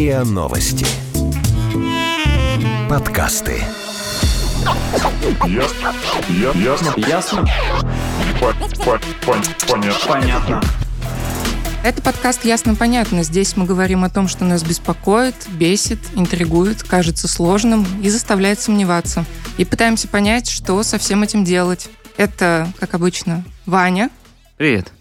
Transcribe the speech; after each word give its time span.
РИА 0.00 0.24
Новости. 0.24 0.86
Подкасты. 2.88 3.62
Ясно. 5.46 5.94
Я- 6.30 6.52
Ясно. 6.52 6.94
Ясно? 6.96 7.44
По- 8.40 8.54
по- 8.82 8.98
пон- 9.26 9.44
Понятно. 9.68 10.08
Понятно. 10.08 10.62
Это 11.84 12.00
подкаст 12.00 12.46
«Ясно-понятно». 12.46 13.22
Здесь 13.24 13.58
мы 13.58 13.66
говорим 13.66 14.02
о 14.02 14.08
том, 14.08 14.26
что 14.26 14.46
нас 14.46 14.62
беспокоит, 14.62 15.34
бесит, 15.50 15.98
интригует, 16.14 16.82
кажется 16.82 17.28
сложным 17.28 17.86
и 18.02 18.08
заставляет 18.08 18.58
сомневаться. 18.58 19.26
И 19.58 19.66
пытаемся 19.66 20.08
понять, 20.08 20.48
что 20.48 20.82
со 20.82 20.96
всем 20.96 21.24
этим 21.24 21.44
делать. 21.44 21.90
Это, 22.16 22.72
как 22.80 22.94
обычно, 22.94 23.44
Ваня 23.66 24.08
Привет. 24.56 24.92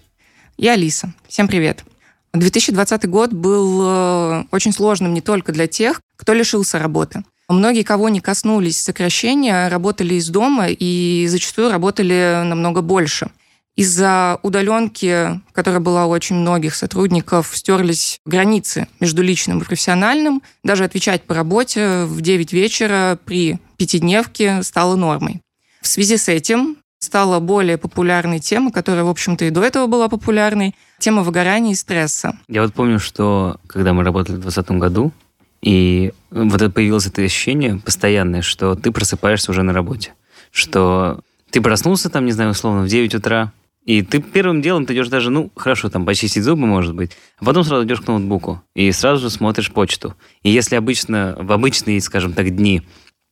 и 0.58 0.68
Алиса. 0.68 1.14
Всем 1.30 1.48
привет. 1.48 1.86
2020 2.34 3.10
год 3.10 3.34
был 3.34 3.82
э, 3.84 4.44
очень 4.52 4.72
сложным 4.72 5.14
не 5.14 5.22
только 5.22 5.52
для 5.52 5.68
тех, 5.68 6.02
кто 6.16 6.34
лишился 6.34 6.80
работы. 6.80 7.24
Многие, 7.48 7.82
кого 7.82 8.10
не 8.10 8.22
коснулись 8.22 8.80
сокращения, 8.80 9.70
работали 9.70 10.14
из 10.16 10.30
дома 10.30 10.68
и 10.70 11.26
зачастую 11.28 11.72
работали 11.72 12.44
намного 12.46 12.82
больше. 12.82 13.32
Из-за 13.76 14.40
удаленки, 14.44 15.42
которая 15.54 15.80
была 15.80 16.06
у 16.06 16.10
очень 16.10 16.36
многих 16.36 16.76
сотрудников, 16.76 17.52
стерлись 17.56 18.20
границы 18.26 18.88
между 19.00 19.24
личным 19.24 19.60
и 19.60 19.64
профессиональным. 19.64 20.44
Даже 20.64 20.84
отвечать 20.84 21.24
по 21.24 21.34
работе 21.34 22.04
в 22.04 22.22
9 22.22 22.54
вечера 22.54 23.18
при 23.26 23.58
пятидневке 23.78 24.62
стало 24.64 24.96
нормой. 24.96 25.42
В 25.82 25.88
связи 25.88 26.18
с 26.18 26.28
этим 26.28 26.78
стала 27.00 27.40
более 27.40 27.78
популярной 27.78 28.40
тема, 28.40 28.72
которая, 28.72 29.04
в 29.04 29.10
общем-то, 29.10 29.46
и 29.46 29.50
до 29.50 29.64
этого 29.64 29.88
была 29.88 30.10
популярной, 30.10 30.76
тема 31.00 31.24
выгорания 31.24 31.72
и 31.72 31.76
стресса. 31.76 32.38
Я 32.48 32.62
вот 32.62 32.74
помню, 32.74 33.00
что 33.00 33.58
когда 33.68 33.94
мы 33.94 34.04
работали 34.04 34.36
в 34.36 34.42
2020 34.42 34.72
году, 34.80 35.12
и 35.62 36.14
вот 36.30 36.62
это 36.62 36.70
появилось 36.70 37.08
это 37.08 37.22
ощущение 37.22 37.78
постоянное, 37.84 38.42
что 38.42 38.76
ты 38.76 38.92
просыпаешься 38.92 39.52
уже 39.52 39.64
на 39.64 39.74
работе. 39.74 40.14
Что 40.52 41.22
ты 41.52 41.62
проснулся 41.62 42.10
там, 42.10 42.26
не 42.26 42.32
знаю, 42.32 42.52
условно, 42.52 42.84
в 42.84 42.88
9 42.88 43.16
утра, 43.16 43.52
и 43.86 44.02
ты 44.02 44.22
первым 44.22 44.62
делом 44.62 44.86
ты 44.86 44.94
идешь 44.94 45.08
даже, 45.08 45.32
ну, 45.32 45.52
хорошо, 45.56 45.90
там, 45.90 46.06
почистить 46.06 46.44
зубы, 46.44 46.66
может 46.68 46.94
быть, 46.94 47.12
а 47.40 47.46
потом 47.46 47.64
сразу 47.64 47.86
идешь 47.86 48.02
к 48.02 48.08
ноутбуку 48.08 48.62
и 48.76 48.92
сразу 48.92 49.22
же 49.22 49.30
смотришь 49.30 49.72
почту. 49.72 50.16
И 50.44 50.50
если 50.50 50.76
обычно, 50.76 51.36
в 51.40 51.52
обычные, 51.52 52.00
скажем 52.02 52.34
так, 52.34 52.56
дни, 52.56 52.84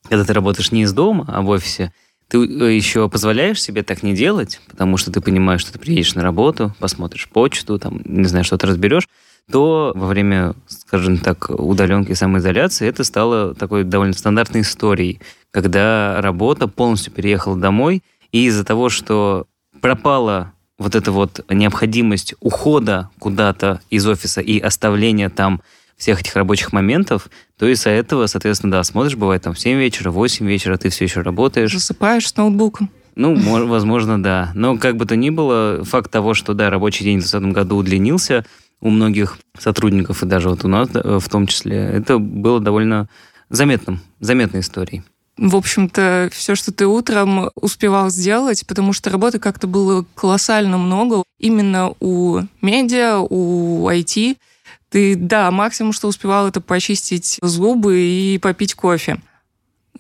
когда 0.10 0.24
ты 0.24 0.34
работаешь 0.34 0.72
не 0.72 0.84
из 0.84 0.94
дома, 0.94 1.26
а 1.28 1.42
в 1.42 1.50
офисе, 1.50 1.94
ты 2.28 2.38
э, 2.38 2.76
еще 2.76 3.10
позволяешь 3.10 3.62
себе 3.62 3.84
так 3.84 4.04
не 4.04 4.14
делать, 4.14 4.60
потому 4.70 4.98
что 4.98 5.12
ты 5.12 5.22
понимаешь, 5.22 5.62
что 5.62 5.74
ты 5.74 5.80
приедешь 5.80 6.16
на 6.16 6.24
работу, 6.24 6.76
посмотришь 6.80 7.30
почту, 7.30 7.80
там, 7.80 8.02
не 8.04 8.26
знаю, 8.26 8.44
что-то 8.44 8.68
разберешь, 8.68 9.08
то 9.50 9.94
во 9.96 10.08
время, 10.08 10.56
скажем 10.68 11.18
так, 11.20 11.50
удаленки 11.50 12.12
и 12.12 12.16
самоизоляции 12.16 12.88
это 12.88 13.04
стало 13.04 13.56
такой 13.56 13.84
довольно 13.86 14.14
стандартной 14.14 14.62
историей, 14.62 15.22
когда 15.52 16.22
работа 16.22 16.68
полностью 16.68 17.14
переехала 17.14 17.58
домой, 17.58 18.04
и 18.34 18.46
из-за 18.46 18.66
того, 18.66 18.90
что 18.90 19.48
пропала 19.80 20.54
вот 20.78 20.96
эта 20.96 21.12
вот 21.12 21.46
необходимость 21.50 22.36
ухода 22.40 23.10
куда-то 23.20 23.82
из 23.90 24.06
офиса 24.06 24.42
и 24.42 24.60
оставления 24.60 25.30
там 25.30 25.62
всех 25.98 26.22
этих 26.22 26.36
рабочих 26.36 26.72
моментов, 26.74 27.30
то 27.58 27.68
из-за 27.68 27.90
этого, 27.90 28.28
соответственно, 28.28 28.72
да, 28.72 28.84
смотришь, 28.84 29.16
бывает 29.16 29.42
там 29.42 29.54
в 29.54 29.60
7 29.60 29.78
вечера, 29.78 30.12
8 30.12 30.46
вечера, 30.48 30.78
ты 30.78 30.90
все 30.90 31.06
еще 31.06 31.22
работаешь. 31.22 31.74
Засыпаешь 31.74 32.28
с 32.28 32.36
ноутбуком. 32.38 32.90
Ну, 33.16 33.36
мо- 33.36 33.66
возможно, 33.66 34.22
да. 34.22 34.52
Но 34.54 34.78
как 34.78 34.96
бы 34.96 35.06
то 35.06 35.16
ни 35.16 35.32
было, 35.32 35.84
факт 35.84 36.12
того, 36.12 36.36
что, 36.36 36.54
да, 36.54 36.70
рабочий 36.70 37.04
день 37.04 37.18
в 37.18 37.22
2020 37.24 37.54
году 37.54 37.78
удлинился 37.78 38.46
у 38.80 38.92
многих 38.92 39.40
сотрудников, 39.58 40.22
и 40.22 40.28
даже 40.28 40.50
вот 40.50 40.64
у 40.64 40.68
нас 40.68 40.90
в 40.94 41.28
том 41.30 41.48
числе, 41.48 41.78
это 41.78 42.20
было 42.20 42.60
довольно 42.60 43.10
заметным, 43.50 44.02
заметной 44.20 44.60
историей. 44.60 45.02
В 45.38 45.56
общем-то, 45.56 46.30
все, 46.32 46.56
что 46.56 46.72
ты 46.72 46.88
утром 46.88 47.52
успевал 47.56 48.10
сделать, 48.10 48.66
потому 48.68 48.92
что 48.92 49.10
работы 49.12 49.38
как-то 49.40 49.68
было 49.68 50.04
колоссально 50.16 50.78
много. 50.78 51.24
Именно 51.40 51.94
у 52.00 52.40
медиа, 52.62 53.20
у 53.20 53.88
IT. 53.88 54.38
Ты, 54.90 55.16
да, 55.16 55.52
максимум, 55.52 55.92
что 55.92 56.08
успевал, 56.08 56.48
это 56.48 56.62
почистить 56.62 57.40
зубы 57.42 58.00
и 58.00 58.38
попить 58.38 58.74
кофе. 58.74 59.22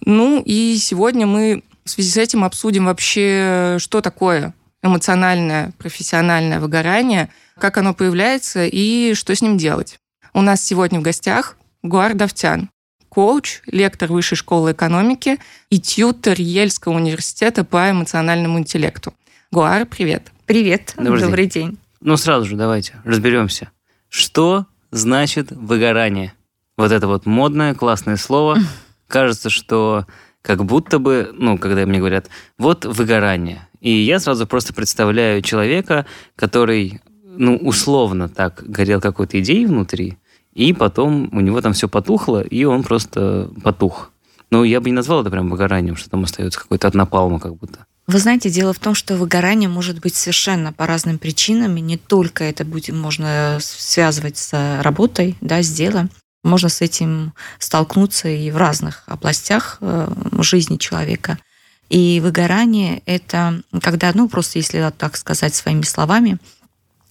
Ну 0.02 0.42
и 0.46 0.78
сегодня 0.78 1.28
мы 1.28 1.64
в 1.84 1.90
связи 1.90 2.10
с 2.10 2.18
этим 2.18 2.44
обсудим 2.44 2.86
вообще, 2.86 3.78
что 3.80 4.02
такое 4.02 4.54
эмоциональное, 4.84 5.74
профессиональное 5.78 6.60
выгорание, 6.60 7.30
как 7.58 7.78
оно 7.78 7.94
появляется 7.94 8.66
и 8.66 9.14
что 9.14 9.36
с 9.36 9.42
ним 9.42 9.58
делать. 9.58 10.00
У 10.34 10.42
нас 10.42 10.64
сегодня 10.64 11.00
в 11.00 11.04
гостях 11.04 11.58
Гуар 11.82 12.14
Давтян, 12.14 12.70
коуч, 13.10 13.62
лектор 13.66 14.12
Высшей 14.12 14.38
школы 14.38 14.74
экономики 14.74 15.40
и 15.70 15.80
тьютер 15.80 16.40
Ельского 16.40 16.94
университета 16.94 17.64
по 17.64 17.90
эмоциональному 17.90 18.60
интеллекту. 18.60 19.14
Гуар, 19.52 19.86
привет. 19.86 20.32
Привет, 20.46 20.94
Добрый 20.96 21.22
добрый, 21.22 21.46
день. 21.48 21.78
Ну, 22.00 22.16
сразу 22.18 22.46
же 22.46 22.56
давайте 22.56 22.96
разберемся. 23.04 23.72
Что 24.10 24.66
значит 24.92 25.52
выгорание? 25.52 26.34
Вот 26.78 26.92
это 26.92 27.08
вот 27.08 27.26
модное, 27.26 27.74
классное 27.74 28.18
слово. 28.18 28.58
Кажется, 29.08 29.50
что 29.50 30.06
как 30.42 30.64
будто 30.64 31.00
бы, 31.00 31.32
ну, 31.34 31.58
когда 31.58 31.86
мне 31.86 32.00
говорят, 32.00 32.30
вот 32.58 32.86
выгорание. 32.86 33.68
И 33.82 33.92
я 33.92 34.20
сразу 34.20 34.48
просто 34.48 34.74
представляю 34.74 35.42
человека, 35.42 36.06
который, 36.36 37.02
ну, 37.24 37.58
условно 37.58 38.30
так 38.30 38.64
горел 38.66 39.02
какой-то 39.02 39.40
идеей 39.40 39.66
внутри, 39.66 40.18
и 40.54 40.74
потом 40.74 41.30
у 41.32 41.42
него 41.42 41.62
там 41.62 41.74
все 41.74 41.88
потухло, 41.88 42.42
и 42.42 42.64
он 42.64 42.84
просто 42.84 43.52
потух. 43.64 44.12
Ну, 44.50 44.64
я 44.64 44.80
бы 44.80 44.90
не 44.90 44.96
назвал 44.96 45.22
это 45.22 45.30
прям 45.30 45.50
выгоранием, 45.50 45.96
что 45.96 46.10
там 46.10 46.24
остается 46.24 46.60
какой-то 46.60 46.88
от 46.88 46.96
напалма 46.96 47.40
как 47.40 47.56
будто. 47.56 47.86
Вы 48.08 48.20
знаете, 48.20 48.50
дело 48.50 48.72
в 48.72 48.80
том, 48.80 48.96
что 48.96 49.18
выгорание 49.18 49.68
может 49.68 50.00
быть 50.00 50.16
совершенно 50.16 50.72
по 50.72 50.88
разным 50.88 51.20
причинам, 51.20 51.76
и 51.76 51.82
не 51.82 51.98
только 51.98 52.46
это 52.46 52.64
будет 52.64 52.96
можно 52.96 53.58
связывать 53.62 54.38
с 54.38 54.82
работой, 54.82 55.36
да, 55.42 55.62
с 55.62 55.70
делом. 55.70 56.10
Можно 56.44 56.70
с 56.70 56.80
этим 56.80 57.34
столкнуться 57.60 58.30
и 58.30 58.50
в 58.50 58.56
разных 58.56 59.04
областях 59.08 59.80
э, 59.82 60.08
жизни 60.40 60.78
человека. 60.78 61.38
И 61.90 62.22
выгорание– 62.22 63.02
это 63.06 63.62
когда, 63.82 64.12
ну, 64.14 64.30
просто 64.30 64.60
если 64.60 64.90
так 64.98 65.18
сказать 65.18 65.54
своими 65.54 65.82
словами, 65.82 66.38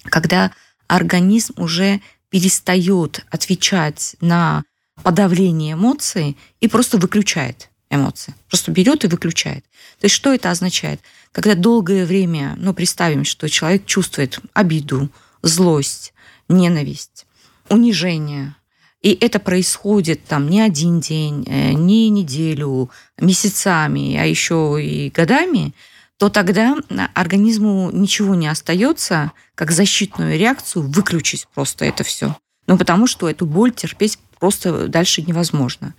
когда 0.04 0.50
организм 0.86 1.54
уже 1.58 2.00
перестает 2.30 3.26
отвечать 3.30 4.16
на 4.22 4.64
подавление 5.02 5.74
эмоций 5.74 6.38
и 6.60 6.68
просто 6.68 6.96
выключает 6.96 7.68
эмоции. 7.90 8.34
Просто 8.48 8.70
берет 8.70 9.04
и 9.04 9.08
выключает. 9.08 9.64
То 10.00 10.04
есть 10.04 10.14
что 10.14 10.32
это 10.32 10.50
означает? 10.50 11.00
Когда 11.32 11.54
долгое 11.54 12.04
время, 12.04 12.54
ну, 12.58 12.74
представим, 12.74 13.24
что 13.24 13.48
человек 13.48 13.86
чувствует 13.86 14.38
обиду, 14.52 15.08
злость, 15.42 16.12
ненависть, 16.48 17.26
унижение, 17.68 18.54
и 19.02 19.16
это 19.20 19.38
происходит 19.38 20.24
там 20.24 20.48
не 20.48 20.60
один 20.60 21.00
день, 21.00 21.44
э, 21.46 21.72
не 21.72 22.08
неделю, 22.10 22.90
месяцами, 23.18 24.16
а 24.16 24.24
еще 24.24 24.78
и 24.82 25.10
годами, 25.10 25.74
то 26.16 26.28
тогда 26.28 26.76
организму 27.14 27.90
ничего 27.92 28.34
не 28.34 28.48
остается, 28.48 29.32
как 29.54 29.70
защитную 29.70 30.38
реакцию 30.38 30.90
выключить 30.90 31.46
просто 31.54 31.84
это 31.84 32.04
все. 32.04 32.36
Ну, 32.66 32.76
потому 32.78 33.06
что 33.06 33.28
эту 33.28 33.46
боль 33.46 33.72
терпеть 33.72 34.18
просто 34.38 34.88
дальше 34.88 35.22
невозможно. 35.22 35.94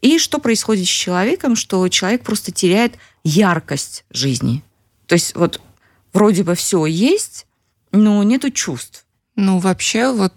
И 0.00 0.18
что 0.18 0.38
происходит 0.38 0.86
с 0.86 0.90
человеком, 0.90 1.56
что 1.56 1.86
человек 1.88 2.22
просто 2.22 2.52
теряет 2.52 2.94
яркость 3.24 4.04
жизни. 4.10 4.62
То 5.06 5.14
есть 5.14 5.34
вот 5.34 5.60
вроде 6.12 6.44
бы 6.44 6.54
все 6.54 6.86
есть, 6.86 7.46
но 7.92 8.22
нету 8.22 8.50
чувств. 8.50 9.04
Ну, 9.36 9.58
вообще, 9.58 10.12
вот 10.12 10.34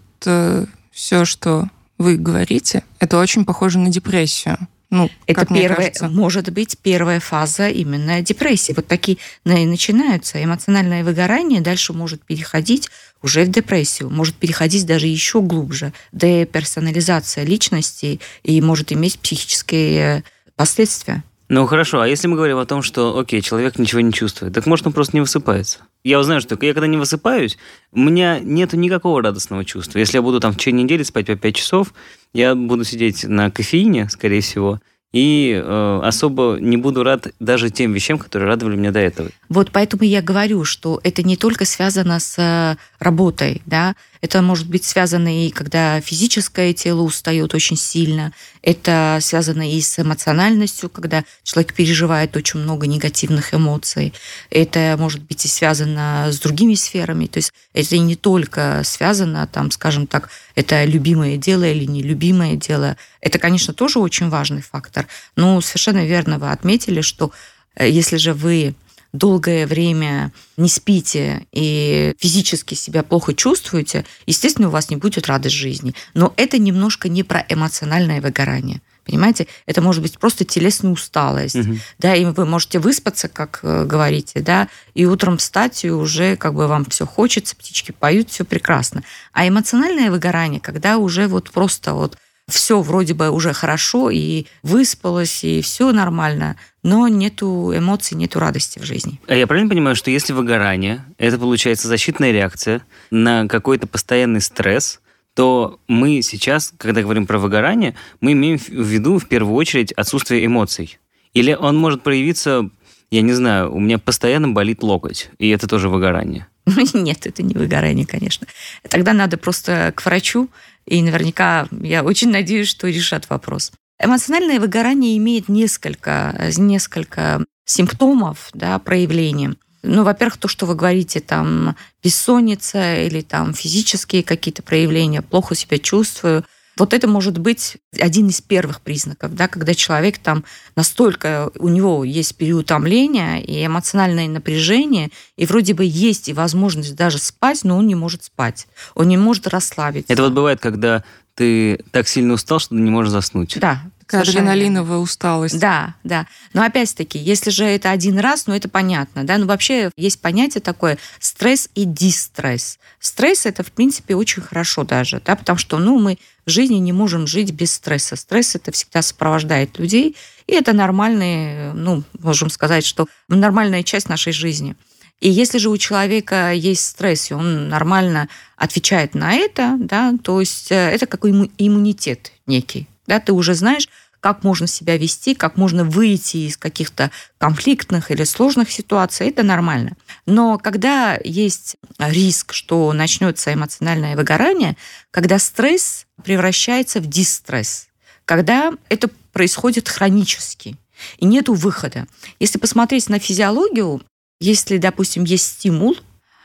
все, 0.90 1.24
что 1.24 1.68
вы 1.98 2.16
говорите, 2.16 2.82
это 2.98 3.18
очень 3.18 3.44
похоже 3.44 3.78
на 3.78 3.90
депрессию. 3.90 4.58
Ну, 4.90 5.10
это 5.26 5.40
как 5.40 5.50
мне 5.50 5.62
первая, 5.62 5.88
кажется. 5.88 6.08
может 6.08 6.50
быть, 6.50 6.78
первая 6.78 7.18
фаза 7.18 7.68
именно 7.68 8.22
депрессии. 8.22 8.72
Вот 8.72 8.86
такие 8.86 9.18
начинаются. 9.44 10.42
Эмоциональное 10.42 11.02
выгорание 11.02 11.60
дальше 11.60 11.92
может 11.92 12.24
переходить 12.24 12.90
уже 13.24 13.44
в 13.44 13.50
депрессию, 13.50 14.10
может 14.10 14.34
переходить 14.34 14.86
даже 14.86 15.06
еще 15.06 15.40
глубже. 15.40 15.94
Деперсонализация 16.12 17.44
личности 17.44 18.20
и 18.42 18.60
может 18.60 18.92
иметь 18.92 19.18
психические 19.18 20.24
последствия. 20.56 21.24
Ну 21.48 21.66
хорошо, 21.66 22.00
а 22.00 22.08
если 22.08 22.26
мы 22.26 22.36
говорим 22.36 22.58
о 22.58 22.66
том, 22.66 22.82
что, 22.82 23.18
окей, 23.18 23.40
человек 23.40 23.78
ничего 23.78 24.00
не 24.00 24.12
чувствует, 24.12 24.52
так 24.52 24.66
может 24.66 24.86
он 24.86 24.92
просто 24.92 25.16
не 25.16 25.20
высыпается? 25.20 25.78
Я 26.02 26.18
узнаю, 26.18 26.40
что 26.40 26.58
я 26.60 26.74
когда 26.74 26.86
не 26.86 26.96
высыпаюсь, 26.98 27.56
у 27.92 28.00
меня 28.00 28.38
нет 28.40 28.74
никакого 28.74 29.22
радостного 29.22 29.64
чувства. 29.64 29.98
Если 29.98 30.18
я 30.18 30.22
буду 30.22 30.40
там 30.40 30.52
в 30.52 30.56
течение 30.56 30.84
недели 30.84 31.02
спать 31.02 31.26
по 31.26 31.36
5 31.36 31.56
часов, 31.56 31.94
я 32.34 32.54
буду 32.54 32.84
сидеть 32.84 33.24
на 33.24 33.50
кофеине, 33.50 34.08
скорее 34.10 34.40
всего, 34.42 34.80
и 35.14 35.62
э, 35.64 36.00
особо 36.02 36.58
не 36.60 36.76
буду 36.76 37.04
рад 37.04 37.28
даже 37.38 37.70
тем 37.70 37.92
вещам, 37.92 38.18
которые 38.18 38.48
радовали 38.48 38.74
меня 38.74 38.90
до 38.90 38.98
этого. 38.98 39.28
Вот 39.48 39.70
поэтому 39.70 40.02
я 40.02 40.20
говорю, 40.20 40.64
что 40.64 41.00
это 41.04 41.22
не 41.22 41.36
только 41.36 41.64
связано 41.64 42.18
с 42.18 42.36
э, 42.36 42.76
работой, 42.98 43.62
да, 43.64 43.94
Это 44.24 44.40
может 44.40 44.66
быть 44.66 44.86
связано 44.86 45.44
и 45.44 45.50
когда 45.50 46.00
физическое 46.00 46.72
тело 46.72 47.02
устает 47.02 47.52
очень 47.52 47.76
сильно. 47.76 48.32
Это 48.62 49.18
связано 49.20 49.70
и 49.70 49.78
с 49.82 49.98
эмоциональностью, 49.98 50.88
когда 50.88 51.24
человек 51.42 51.74
переживает 51.74 52.34
очень 52.34 52.60
много 52.60 52.86
негативных 52.86 53.52
эмоций. 53.52 54.14
Это 54.48 54.96
может 54.98 55.20
быть 55.20 55.44
и 55.44 55.48
связано 55.48 56.30
с 56.32 56.40
другими 56.40 56.74
сферами. 56.74 57.26
То 57.26 57.36
есть 57.36 57.52
это 57.74 57.98
не 57.98 58.16
только 58.16 58.80
связано, 58.82 59.46
там, 59.46 59.70
скажем 59.70 60.06
так, 60.06 60.30
это 60.54 60.86
любимое 60.86 61.36
дело 61.36 61.64
или 61.64 61.84
нелюбимое 61.84 62.56
дело. 62.56 62.96
Это, 63.20 63.38
конечно, 63.38 63.74
тоже 63.74 63.98
очень 63.98 64.30
важный 64.30 64.62
фактор. 64.62 65.06
Но 65.36 65.60
совершенно 65.60 66.06
верно 66.06 66.38
вы 66.38 66.50
отметили, 66.50 67.02
что 67.02 67.30
э, 67.76 67.90
если 67.90 68.16
же 68.16 68.32
вы 68.32 68.74
долгое 69.14 69.66
время 69.66 70.32
не 70.56 70.68
спите 70.68 71.46
и 71.52 72.14
физически 72.18 72.74
себя 72.74 73.02
плохо 73.02 73.32
чувствуете, 73.32 74.04
естественно, 74.26 74.68
у 74.68 74.72
вас 74.72 74.90
не 74.90 74.96
будет 74.96 75.28
радость 75.28 75.54
жизни. 75.54 75.94
Но 76.14 76.34
это 76.36 76.58
немножко 76.58 77.08
не 77.08 77.22
про 77.22 77.44
эмоциональное 77.48 78.20
выгорание. 78.20 78.82
Понимаете, 79.06 79.46
это 79.66 79.82
может 79.82 80.02
быть 80.02 80.18
просто 80.18 80.44
телесная 80.44 80.90
усталость, 80.90 81.56
угу. 81.56 81.76
да, 81.98 82.14
и 82.16 82.24
вы 82.24 82.46
можете 82.46 82.78
выспаться, 82.78 83.28
как 83.28 83.60
э, 83.62 83.84
говорите, 83.84 84.40
да, 84.40 84.68
и 84.94 85.04
утром 85.04 85.36
встать, 85.36 85.84
и 85.84 85.90
уже 85.90 86.36
как 86.36 86.54
бы 86.54 86.66
вам 86.66 86.86
все 86.86 87.06
хочется, 87.06 87.54
птички 87.54 87.92
поют, 87.92 88.30
все 88.30 88.44
прекрасно. 88.44 89.04
А 89.32 89.46
эмоциональное 89.46 90.10
выгорание, 90.10 90.58
когда 90.58 90.96
уже 90.96 91.28
вот 91.28 91.50
просто 91.50 91.92
вот 91.92 92.16
все 92.48 92.80
вроде 92.82 93.14
бы 93.14 93.30
уже 93.30 93.52
хорошо, 93.52 94.10
и 94.10 94.46
выспалась, 94.62 95.44
и 95.44 95.62
все 95.62 95.92
нормально, 95.92 96.56
но 96.82 97.08
нету 97.08 97.72
эмоций, 97.74 98.16
нету 98.16 98.38
радости 98.38 98.78
в 98.78 98.84
жизни. 98.84 99.20
А 99.26 99.34
я 99.34 99.46
правильно 99.46 99.70
понимаю, 99.70 99.96
что 99.96 100.10
если 100.10 100.32
выгорание, 100.32 101.04
это 101.18 101.38
получается 101.38 101.88
защитная 101.88 102.32
реакция 102.32 102.82
на 103.10 103.48
какой-то 103.48 103.86
постоянный 103.86 104.40
стресс, 104.40 105.00
то 105.34 105.80
мы 105.88 106.22
сейчас, 106.22 106.72
когда 106.76 107.02
говорим 107.02 107.26
про 107.26 107.38
выгорание, 107.38 107.94
мы 108.20 108.32
имеем 108.32 108.58
в 108.58 108.68
виду 108.68 109.18
в 109.18 109.26
первую 109.26 109.56
очередь 109.56 109.92
отсутствие 109.92 110.46
эмоций. 110.46 110.98
Или 111.32 111.54
он 111.54 111.76
может 111.76 112.02
проявиться, 112.02 112.70
я 113.10 113.22
не 113.22 113.32
знаю, 113.32 113.74
у 113.74 113.80
меня 113.80 113.98
постоянно 113.98 114.48
болит 114.48 114.82
локоть, 114.82 115.30
и 115.38 115.48
это 115.48 115.66
тоже 115.66 115.88
выгорание. 115.88 116.46
Нет, 116.94 117.26
это 117.26 117.42
не 117.42 117.54
выгорание, 117.54 118.06
конечно. 118.06 118.46
Тогда 118.88 119.12
надо 119.12 119.36
просто 119.36 119.92
к 119.94 120.04
врачу, 120.04 120.48
и 120.86 121.02
наверняка 121.02 121.68
я 121.70 122.02
очень 122.02 122.30
надеюсь, 122.30 122.68
что 122.68 122.88
решат 122.88 123.28
вопрос. 123.30 123.72
Эмоциональное 124.00 124.60
выгорание 124.60 125.16
имеет 125.16 125.48
несколько, 125.48 126.50
несколько 126.56 127.44
симптомов, 127.64 128.50
да, 128.52 128.78
проявлений. 128.78 129.50
Ну, 129.82 130.02
во-первых, 130.02 130.38
то, 130.38 130.48
что 130.48 130.66
вы 130.66 130.74
говорите, 130.74 131.20
там, 131.20 131.76
бессонница 132.02 133.02
или 133.02 133.20
там 133.20 133.54
физические 133.54 134.22
какие-то 134.22 134.62
проявления, 134.62 135.22
плохо 135.22 135.54
себя 135.54 135.78
чувствую. 135.78 136.44
Вот 136.76 136.92
это 136.92 137.06
может 137.06 137.38
быть 137.38 137.76
один 137.98 138.28
из 138.28 138.40
первых 138.40 138.80
признаков, 138.80 139.34
да, 139.34 139.48
когда 139.48 139.74
человек 139.74 140.18
там 140.18 140.44
настолько, 140.76 141.50
у 141.58 141.68
него 141.68 142.04
есть 142.04 142.36
переутомление 142.36 143.42
и 143.44 143.64
эмоциональное 143.64 144.28
напряжение, 144.28 145.10
и 145.36 145.46
вроде 145.46 145.74
бы 145.74 145.84
есть 145.84 146.28
и 146.28 146.32
возможность 146.32 146.96
даже 146.96 147.18
спать, 147.18 147.64
но 147.64 147.78
он 147.78 147.86
не 147.86 147.94
может 147.94 148.24
спать, 148.24 148.66
он 148.94 149.08
не 149.08 149.16
может 149.16 149.46
расслабиться. 149.46 150.12
Это 150.12 150.22
вот 150.22 150.32
бывает, 150.32 150.60
когда 150.60 151.04
ты 151.34 151.80
так 151.90 152.08
сильно 152.08 152.34
устал, 152.34 152.58
что 152.58 152.70
ты 152.70 152.80
не 152.80 152.90
можешь 152.90 153.12
заснуть. 153.12 153.58
Да, 153.58 153.82
Такая 154.06 154.22
адреналиновая 154.22 154.98
усталость. 154.98 155.58
Да, 155.58 155.94
да. 156.04 156.26
Но 156.52 156.62
опять-таки, 156.62 157.18
если 157.18 157.50
же 157.50 157.64
это 157.64 157.90
один 157.90 158.18
раз, 158.18 158.46
ну 158.46 158.54
это 158.54 158.68
понятно, 158.68 159.24
да. 159.24 159.38
Но 159.38 159.46
вообще 159.46 159.90
есть 159.96 160.20
понятие 160.20 160.60
такое 160.60 160.98
стресс 161.18 161.68
и 161.74 161.84
дистресс. 161.84 162.78
Стресс 163.00 163.46
это, 163.46 163.62
в 163.62 163.72
принципе, 163.72 164.14
очень 164.14 164.42
хорошо 164.42 164.84
даже, 164.84 165.20
да, 165.24 165.36
потому 165.36 165.58
что, 165.58 165.78
ну, 165.78 165.98
мы 165.98 166.18
в 166.46 166.50
жизни 166.50 166.76
не 166.76 166.92
можем 166.92 167.26
жить 167.26 167.52
без 167.52 167.72
стресса. 167.72 168.16
Стресс 168.16 168.54
это 168.54 168.72
всегда 168.72 169.02
сопровождает 169.02 169.78
людей, 169.78 170.16
и 170.46 170.52
это 170.52 170.72
нормальный, 170.72 171.72
ну, 171.72 172.02
можем 172.18 172.50
сказать, 172.50 172.84
что 172.84 173.06
нормальная 173.28 173.82
часть 173.82 174.08
нашей 174.08 174.32
жизни. 174.32 174.76
И 175.20 175.30
если 175.30 175.58
же 175.58 175.70
у 175.70 175.76
человека 175.78 176.52
есть 176.52 176.84
стресс, 176.84 177.30
и 177.30 177.34
он 177.34 177.68
нормально 177.68 178.28
отвечает 178.56 179.14
на 179.14 179.32
это, 179.34 179.76
да, 179.78 180.14
то 180.22 180.40
есть 180.40 180.70
э, 180.70 180.74
это 180.74 181.06
какой 181.06 181.50
иммунитет 181.56 182.32
некий. 182.46 182.88
Да, 183.06 183.20
ты 183.20 183.32
уже 183.32 183.54
знаешь, 183.54 183.88
как 184.20 184.42
можно 184.42 184.66
себя 184.66 184.96
вести, 184.96 185.34
как 185.34 185.58
можно 185.58 185.84
выйти 185.84 186.38
из 186.48 186.56
каких-то 186.56 187.10
конфликтных 187.36 188.10
или 188.10 188.24
сложных 188.24 188.72
ситуаций, 188.72 189.28
это 189.28 189.42
нормально. 189.42 189.96
Но 190.24 190.56
когда 190.56 191.18
есть 191.22 191.76
риск, 191.98 192.54
что 192.54 192.92
начнется 192.94 193.52
эмоциональное 193.52 194.16
выгорание, 194.16 194.76
когда 195.10 195.38
стресс 195.38 196.06
превращается 196.24 197.00
в 197.00 197.06
дистресс, 197.06 197.88
когда 198.24 198.72
это 198.88 199.10
происходит 199.32 199.90
хронически, 199.90 200.78
и 201.18 201.26
нету 201.26 201.54
выхода. 201.54 202.06
Если 202.38 202.58
посмотреть 202.58 203.08
на 203.08 203.18
физиологию, 203.18 204.02
если, 204.40 204.78
допустим, 204.78 205.24
есть 205.24 205.44
стимул, 205.44 205.96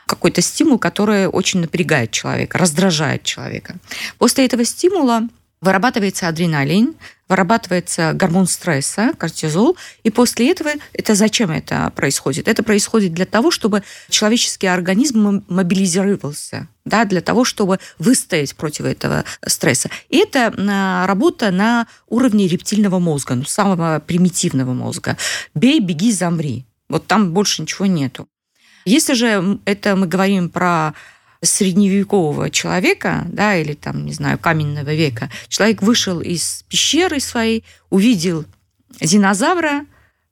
какой-то 0.06 0.40
стимул, 0.42 0.78
который 0.78 1.28
очень 1.28 1.60
напрягает 1.60 2.10
человека, 2.10 2.58
раздражает 2.58 3.22
человека. 3.22 3.76
После 4.18 4.44
этого 4.44 4.64
стимула 4.64 5.28
вырабатывается 5.60 6.26
адреналин, 6.28 6.94
вырабатывается 7.28 8.12
гормон 8.14 8.46
стресса, 8.46 9.12
кортизол, 9.18 9.76
и 10.02 10.10
после 10.10 10.50
этого 10.50 10.70
это 10.92 11.14
зачем 11.14 11.50
это 11.50 11.92
происходит? 11.94 12.48
Это 12.48 12.62
происходит 12.62 13.12
для 13.12 13.26
того, 13.26 13.50
чтобы 13.50 13.82
человеческий 14.08 14.66
организм 14.66 15.44
мобилизировался, 15.48 16.68
да, 16.84 17.04
для 17.04 17.20
того, 17.20 17.44
чтобы 17.44 17.78
выстоять 17.98 18.56
против 18.56 18.86
этого 18.86 19.24
стресса. 19.46 19.90
И 20.08 20.16
это 20.16 20.52
работа 21.06 21.50
на 21.50 21.86
уровне 22.08 22.48
рептильного 22.48 22.98
мозга, 22.98 23.34
ну, 23.34 23.44
самого 23.44 24.02
примитивного 24.04 24.72
мозга. 24.72 25.16
Бей, 25.54 25.80
беги, 25.80 26.10
замри. 26.12 26.66
Вот 26.88 27.06
там 27.06 27.32
больше 27.32 27.62
ничего 27.62 27.86
нету. 27.86 28.26
Если 28.86 29.12
же 29.12 29.60
это 29.66 29.94
мы 29.94 30.06
говорим 30.06 30.48
про 30.48 30.94
средневекового 31.42 32.50
человека, 32.50 33.24
да, 33.28 33.56
или 33.56 33.74
там, 33.74 34.04
не 34.04 34.12
знаю, 34.12 34.38
каменного 34.38 34.94
века, 34.94 35.30
человек 35.48 35.82
вышел 35.82 36.20
из 36.20 36.64
пещеры 36.68 37.20
своей, 37.20 37.64
увидел 37.88 38.44
динозавра, 39.00 39.86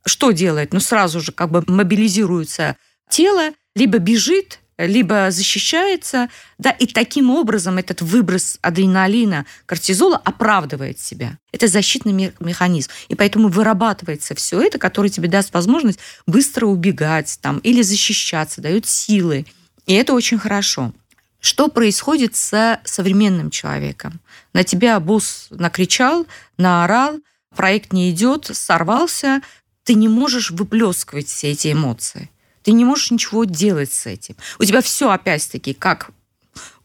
что 0.04 0.32
делает? 0.32 0.72
Ну, 0.72 0.80
сразу 0.80 1.20
же 1.20 1.32
как 1.32 1.50
бы 1.50 1.64
мобилизируется 1.66 2.76
тело, 3.08 3.50
либо 3.74 3.98
бежит, 3.98 4.60
либо 4.78 5.30
защищается, 5.30 6.28
да, 6.56 6.70
и 6.70 6.86
таким 6.86 7.30
образом 7.30 7.78
этот 7.78 8.00
выброс 8.00 8.58
адреналина, 8.62 9.44
кортизола 9.66 10.16
оправдывает 10.16 11.00
себя. 11.00 11.38
Это 11.52 11.66
защитный 11.66 12.32
механизм. 12.38 12.90
И 13.08 13.14
поэтому 13.14 13.48
вырабатывается 13.48 14.34
все 14.34 14.60
это, 14.62 14.78
которое 14.78 15.08
тебе 15.08 15.28
даст 15.28 15.52
возможность 15.52 15.98
быстро 16.26 16.66
убегать 16.66 17.38
там, 17.42 17.58
или 17.58 17.82
защищаться, 17.82 18.60
дает 18.60 18.86
силы. 18.86 19.46
И 19.88 19.94
это 19.94 20.12
очень 20.12 20.38
хорошо. 20.38 20.92
Что 21.40 21.68
происходит 21.68 22.36
с 22.36 22.78
современным 22.84 23.50
человеком? 23.50 24.20
На 24.52 24.62
тебя 24.62 25.00
босс 25.00 25.48
накричал, 25.50 26.26
наорал, 26.58 27.18
проект 27.56 27.92
не 27.94 28.10
идет, 28.10 28.50
сорвался, 28.52 29.40
ты 29.84 29.94
не 29.94 30.08
можешь 30.08 30.50
выплескивать 30.50 31.28
все 31.28 31.52
эти 31.52 31.72
эмоции. 31.72 32.30
Ты 32.62 32.72
не 32.72 32.84
можешь 32.84 33.10
ничего 33.10 33.44
делать 33.44 33.90
с 33.90 34.04
этим. 34.04 34.36
У 34.58 34.64
тебя 34.64 34.82
все 34.82 35.10
опять-таки, 35.10 35.72
как 35.72 36.10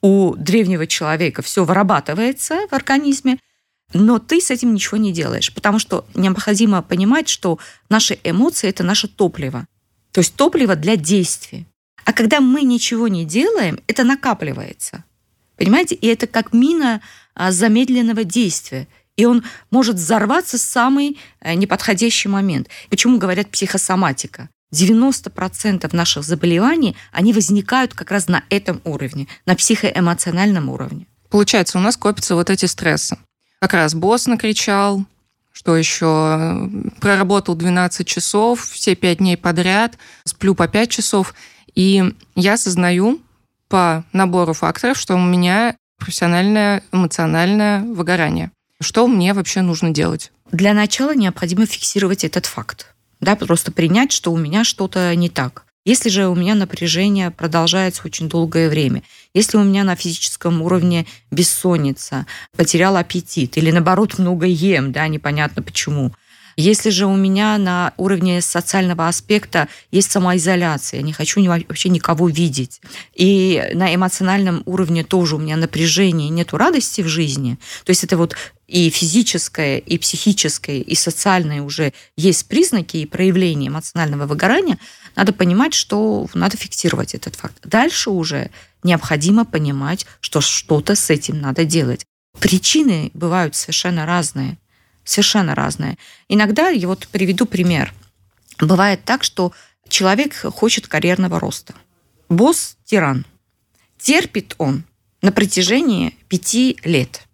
у 0.01 0.36
древнего 0.38 0.88
человека, 0.88 1.41
все 1.41 1.65
вырабатывается 1.65 2.67
в 2.69 2.74
организме, 2.74 3.38
но 3.93 4.17
ты 4.19 4.39
с 4.39 4.50
этим 4.50 4.74
ничего 4.74 4.95
не 4.95 5.12
делаешь, 5.12 5.53
потому 5.53 5.77
что 5.77 6.05
необходимо 6.15 6.81
понимать, 6.81 7.27
что 7.27 7.60
наши 7.89 8.17
эмоции– 8.24 8.69
это 8.69 8.83
наше 8.83 9.10
топливо. 9.10 9.65
То 10.13 10.22
есть 10.22 10.36
топливо 10.36 10.77
для 10.77 10.95
действия. 10.95 11.65
А 12.05 12.13
когда 12.13 12.41
мы 12.41 12.63
ничего 12.63 13.07
не 13.07 13.25
делаем, 13.25 13.79
это 13.88 14.03
накапливается. 14.03 15.03
Понимаете? 15.57 15.95
И 15.95 16.07
это 16.07 16.27
как 16.27 16.53
мина 16.53 17.01
а, 17.36 17.51
замедленного 17.51 18.24
действия. 18.24 18.88
И 19.15 19.25
он 19.25 19.43
может 19.69 19.95
взорваться 19.95 20.57
в 20.57 20.62
самый 20.62 21.19
э, 21.39 21.53
неподходящий 21.53 22.29
момент. 22.29 22.67
Почему 22.89 23.19
говорят 23.19 23.50
психосоматика? 23.50 24.50
90% 24.74 25.95
наших 25.95 26.24
заболеваний, 26.24 26.95
они 27.12 27.31
возникают 27.31 27.93
как 27.93 28.10
раз 28.10 28.27
на 28.27 28.43
этом 28.50 28.81
уровне, 28.83 29.27
на 29.45 29.55
психоэмоциональном 29.55 30.69
уровне. 30.69 31.05
Получается, 31.29 31.77
у 31.77 31.81
нас 31.81 31.95
копятся 31.95 32.36
вот 32.36 32.50
эти 32.50 32.65
стрессы. 32.65 33.17
Как 33.60 33.74
раз 33.74 33.93
босс 33.93 34.25
накричал, 34.25 35.05
что 35.51 35.77
еще 35.77 36.69
проработал 37.00 37.55
12 37.55 38.05
часов, 38.05 38.65
все 38.65 38.95
5 38.95 39.19
дней 39.19 39.38
подряд, 39.38 39.98
сплю 40.25 40.55
по 40.55 40.67
5 40.67 40.89
часов. 40.89 41.36
И 41.75 42.03
я 42.36 42.53
осознаю 42.53 43.22
по 43.68 44.03
набору 44.13 44.53
факторов, 44.53 44.98
что 44.98 45.15
у 45.15 45.20
меня 45.20 45.75
профессиональное 45.98 46.84
эмоциональное 46.92 47.82
выгорание. 47.82 48.51
Что 48.82 49.08
мне 49.08 49.34
вообще 49.34 49.62
нужно 49.62 49.92
делать? 49.92 50.32
Для 50.51 50.74
начала 50.74 51.15
необходимо 51.15 51.65
фиксировать 51.65 52.24
этот 52.24 52.46
факт 52.46 52.94
да, 53.24 53.36
просто 53.36 53.72
принять, 53.72 54.12
что 54.12 54.32
у 54.32 54.38
меня 54.38 54.63
что-то 54.63 55.15
не 55.15 55.30
так. 55.30 55.65
Если 55.86 56.10
же 56.10 56.27
у 56.27 56.36
меня 56.36 56.56
напряжение 56.56 57.30
продолжается 57.30 58.03
очень 58.06 58.30
долгое 58.30 58.70
время, 58.70 59.03
если 59.34 59.58
у 59.58 59.63
меня 59.63 59.84
на 59.84 59.96
физическом 59.98 60.62
уровне 60.62 61.06
бессонница, 61.30 62.25
потерял 62.56 62.96
аппетит 62.96 63.58
или 63.58 63.70
наоборот 63.70 64.18
много 64.18 64.46
ем, 64.46 64.94
да, 64.94 65.08
непонятно 65.08 65.62
почему, 65.62 66.13
если 66.55 66.89
же 66.89 67.05
у 67.05 67.15
меня 67.15 67.57
на 67.57 67.93
уровне 67.98 68.41
социального 68.41 69.07
аспекта 69.07 69.67
есть 69.91 70.12
самоизоляция, 70.12 71.00
я 71.00 71.05
не 71.05 71.13
хочу 71.13 71.43
вообще 71.43 71.89
никого 71.89 72.27
видеть, 72.29 72.81
и 73.13 73.72
на 73.74 73.93
эмоциональном 73.93 74.63
уровне 74.65 75.03
тоже 75.03 75.36
у 75.36 75.39
меня 75.39 75.57
напряжение, 75.57 76.29
нету 76.29 76.57
радости 76.57 77.01
в 77.01 77.07
жизни, 77.07 77.57
то 77.83 77.89
есть 77.89 78.03
это 78.03 78.17
вот 78.17 78.36
и 78.67 78.89
физическое, 78.89 79.77
и 79.77 79.98
психическое, 79.98 80.79
и 80.79 80.95
социальное 80.95 81.62
уже 81.62 81.93
есть 82.17 82.48
признаки 82.48 82.98
и 82.98 83.05
проявления 83.05 83.67
эмоционального 83.67 84.25
выгорания, 84.25 84.79
надо 85.15 85.31
понимать, 85.33 85.74
что 85.74 86.27
надо 86.33 86.57
фиксировать 86.57 87.13
этот 87.13 87.36
факт. 87.36 87.57
Дальше 87.63 88.10
уже 88.10 88.50
необходимо 88.81 89.45
понимать, 89.45 90.05
что 90.22 90.41
что-то 90.41 90.95
с 90.95 91.10
этим 91.10 91.39
надо 91.39 91.65
делать. 91.65 92.05
Причины 92.39 93.12
бывают 93.13 93.55
совершенно 93.55 94.05
разные 94.05 94.57
совершенно 95.03 95.55
разное. 95.55 95.98
Иногда, 96.27 96.69
я 96.69 96.88
вот 96.88 97.07
приведу 97.07 97.45
пример. 97.45 97.93
Бывает 98.60 99.03
так, 99.03 99.24
что 99.24 99.51
человек 99.88 100.36
хочет 100.36 100.88
карьерного 100.88 101.39
роста. 101.39 101.74
Босс– 102.29 102.77
тиран. 102.86 103.25
Терпит 103.98 104.55
он 104.57 104.83
на 105.22 105.31
протяжении 105.31 106.17
пяти 106.27 106.77
лет. 106.83 107.27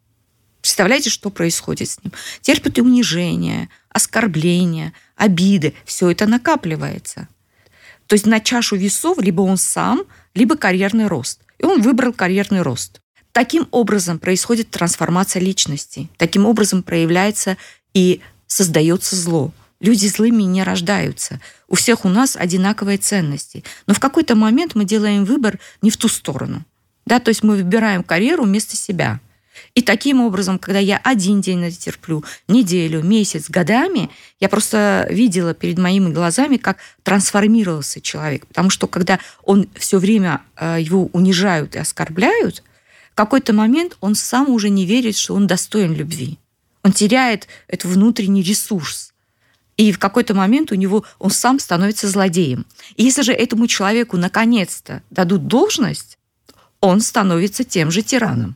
Представляете, 0.61 1.09
что 1.09 1.29
происходит 1.29 1.89
с 1.89 2.03
ним? 2.03 2.13
Терпит 2.41 2.77
и 2.77 2.81
унижение, 2.81 3.69
оскорбления, 3.89 4.93
обиды. 5.15 5.73
Все 5.85 6.11
это 6.11 6.25
накапливается. 6.25 7.27
То 8.07 8.13
есть 8.13 8.25
на 8.25 8.39
чашу 8.39 8.75
весов 8.75 9.19
либо 9.19 9.41
он 9.41 9.57
сам, 9.57 10.03
либо 10.33 10.57
карьерный 10.57 11.07
рост. 11.07 11.41
И 11.59 11.65
он 11.65 11.81
выбрал 11.81 12.11
карьерный 12.11 12.61
рост. 12.61 13.01
Таким 13.31 13.67
образом 13.71 14.19
происходит 14.19 14.71
трансформация 14.71 15.41
личности. 15.41 16.09
Таким 16.17 16.45
образом 16.45 16.83
проявляется 16.83 17.57
и 17.93 18.21
создается 18.48 19.15
зло. 19.15 19.51
Люди 19.79 20.07
злыми 20.07 20.43
не 20.43 20.63
рождаются. 20.63 21.39
У 21.67 21.75
всех 21.75 22.03
у 22.03 22.09
нас 22.09 22.36
одинаковые 22.36 22.98
ценности. 22.98 23.63
Но 23.88 23.93
в 23.93 24.00
какой-то 24.00 24.36
момент 24.36 24.75
мы 24.75 24.83
делаем 24.83 25.24
выбор 25.24 25.59
не 25.81 25.89
в 25.89 25.98
ту 25.98 26.07
сторону. 26.07 26.65
Да, 27.05 27.19
то 27.19 27.29
есть 27.29 27.43
мы 27.43 27.55
выбираем 27.55 28.03
карьеру 28.03 28.43
вместо 28.43 28.75
себя. 28.75 29.19
И 29.75 29.81
таким 29.81 30.21
образом, 30.21 30.57
когда 30.59 30.79
я 30.79 30.98
один 30.98 31.41
день 31.41 31.63
это 31.65 31.77
терплю, 31.77 32.24
неделю, 32.48 33.03
месяц, 33.03 33.50
годами, 33.50 34.09
я 34.39 34.50
просто 34.50 35.07
видела 35.09 35.53
перед 35.53 35.77
моими 35.77 36.12
глазами, 36.12 36.57
как 36.57 36.77
трансформировался 37.03 38.01
человек. 38.01 38.45
Потому 38.48 38.69
что 38.69 38.88
когда 38.88 39.19
он 39.43 39.67
все 39.75 39.98
время 40.00 40.41
э, 40.55 40.77
его 40.79 41.05
унижают 41.13 41.75
и 41.75 41.79
оскорбляют, 41.79 42.63
какой-то 43.19 43.51
момент 43.51 43.97
он 43.99 44.15
сам 44.15 44.47
уже 44.47 44.69
не 44.69 44.85
верит, 44.85 45.17
что 45.17 45.35
он 45.35 45.45
достоин 45.45 45.93
любви. 45.93 46.38
Он 46.83 46.93
теряет 46.93 47.49
этот 47.67 47.91
внутренний 47.91 48.41
ресурс. 48.41 49.11
И 49.75 49.91
в 49.91 49.99
какой-то 49.99 50.33
момент 50.33 50.71
у 50.71 50.75
него 50.75 51.03
он 51.19 51.29
сам 51.29 51.59
становится 51.59 52.07
злодеем. 52.07 52.65
И 52.95 53.03
если 53.03 53.23
же 53.23 53.33
этому 53.33 53.67
человеку 53.67 54.15
наконец-то 54.15 55.03
дадут 55.09 55.47
должность, 55.47 56.17
он 56.79 57.01
становится 57.01 57.65
тем 57.65 57.91
же 57.91 58.03
тираном. 58.03 58.55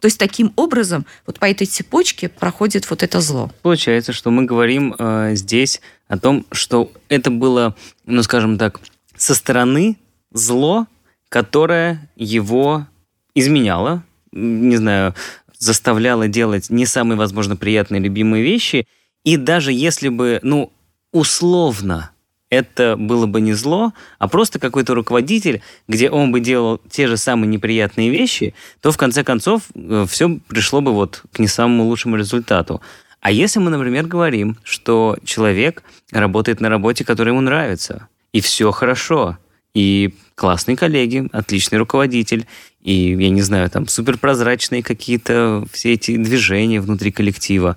То 0.00 0.06
есть 0.06 0.18
таким 0.18 0.52
образом 0.56 1.06
вот 1.26 1.38
по 1.38 1.46
этой 1.46 1.66
цепочке 1.66 2.28
проходит 2.28 2.90
вот 2.90 3.02
это 3.02 3.22
зло. 3.22 3.50
Получается, 3.62 4.12
что 4.12 4.30
мы 4.30 4.44
говорим 4.44 4.94
э, 4.98 5.30
здесь 5.36 5.80
о 6.08 6.18
том, 6.18 6.44
что 6.52 6.92
это 7.08 7.30
было, 7.30 7.74
ну 8.04 8.22
скажем 8.22 8.58
так, 8.58 8.78
со 9.16 9.34
стороны 9.34 9.96
зло, 10.32 10.86
которое 11.30 12.10
его 12.14 12.86
изменяла, 13.34 14.02
не 14.32 14.76
знаю, 14.76 15.14
заставляла 15.58 16.28
делать 16.28 16.70
не 16.70 16.86
самые, 16.86 17.16
возможно, 17.16 17.56
приятные 17.56 18.00
любимые 18.00 18.42
вещи. 18.42 18.86
И 19.24 19.36
даже 19.36 19.72
если 19.72 20.08
бы, 20.08 20.40
ну, 20.42 20.72
условно, 21.12 22.10
это 22.50 22.96
было 22.98 23.26
бы 23.26 23.40
не 23.40 23.54
зло, 23.54 23.94
а 24.18 24.28
просто 24.28 24.58
какой-то 24.58 24.94
руководитель, 24.94 25.62
где 25.88 26.10
он 26.10 26.32
бы 26.32 26.40
делал 26.40 26.80
те 26.90 27.06
же 27.06 27.16
самые 27.16 27.48
неприятные 27.48 28.10
вещи, 28.10 28.54
то 28.80 28.92
в 28.92 28.98
конце 28.98 29.24
концов 29.24 29.62
э, 29.74 30.04
все 30.08 30.38
пришло 30.48 30.82
бы 30.82 30.92
вот 30.92 31.22
к 31.32 31.38
не 31.38 31.46
самому 31.46 31.84
лучшему 31.84 32.16
результату. 32.16 32.82
А 33.22 33.30
если 33.30 33.60
мы, 33.60 33.70
например, 33.70 34.06
говорим, 34.06 34.58
что 34.64 35.16
человек 35.24 35.82
работает 36.10 36.60
на 36.60 36.68
работе, 36.68 37.04
которая 37.04 37.32
ему 37.32 37.40
нравится, 37.40 38.08
и 38.32 38.40
все 38.40 38.70
хорошо, 38.70 39.38
и 39.74 40.14
классные 40.34 40.76
коллеги, 40.76 41.28
отличный 41.32 41.78
руководитель, 41.78 42.46
и, 42.82 43.12
я 43.12 43.30
не 43.30 43.42
знаю, 43.42 43.70
там 43.70 43.86
суперпрозрачные 43.88 44.82
какие-то 44.82 45.64
все 45.72 45.92
эти 45.92 46.16
движения 46.16 46.80
внутри 46.80 47.12
коллектива. 47.12 47.76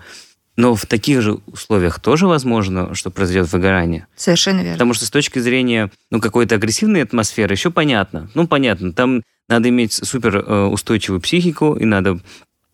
Но 0.57 0.73
в 0.73 0.85
таких 0.85 1.21
же 1.21 1.39
условиях 1.47 1.99
тоже 1.99 2.27
возможно, 2.27 2.95
что 2.95 3.11
произойдет 3.11 3.51
выгорание. 3.51 4.07
Совершенно 4.15 4.61
верно. 4.61 4.73
Потому 4.73 4.93
что 4.93 5.05
с 5.05 5.11
точки 5.11 5.39
зрения 5.39 5.91
ну, 6.11 6.21
какой-то 6.21 6.55
агрессивной 6.55 7.03
атмосферы 7.03 7.53
еще 7.53 7.71
понятно. 7.71 8.29
Ну, 8.35 8.47
понятно, 8.47 8.93
там 8.93 9.21
надо 9.49 9.69
иметь 9.69 9.93
супер 9.93 10.37
э, 10.37 10.65
устойчивую 10.65 11.19
психику, 11.19 11.75
и 11.75 11.85
надо 11.85 12.19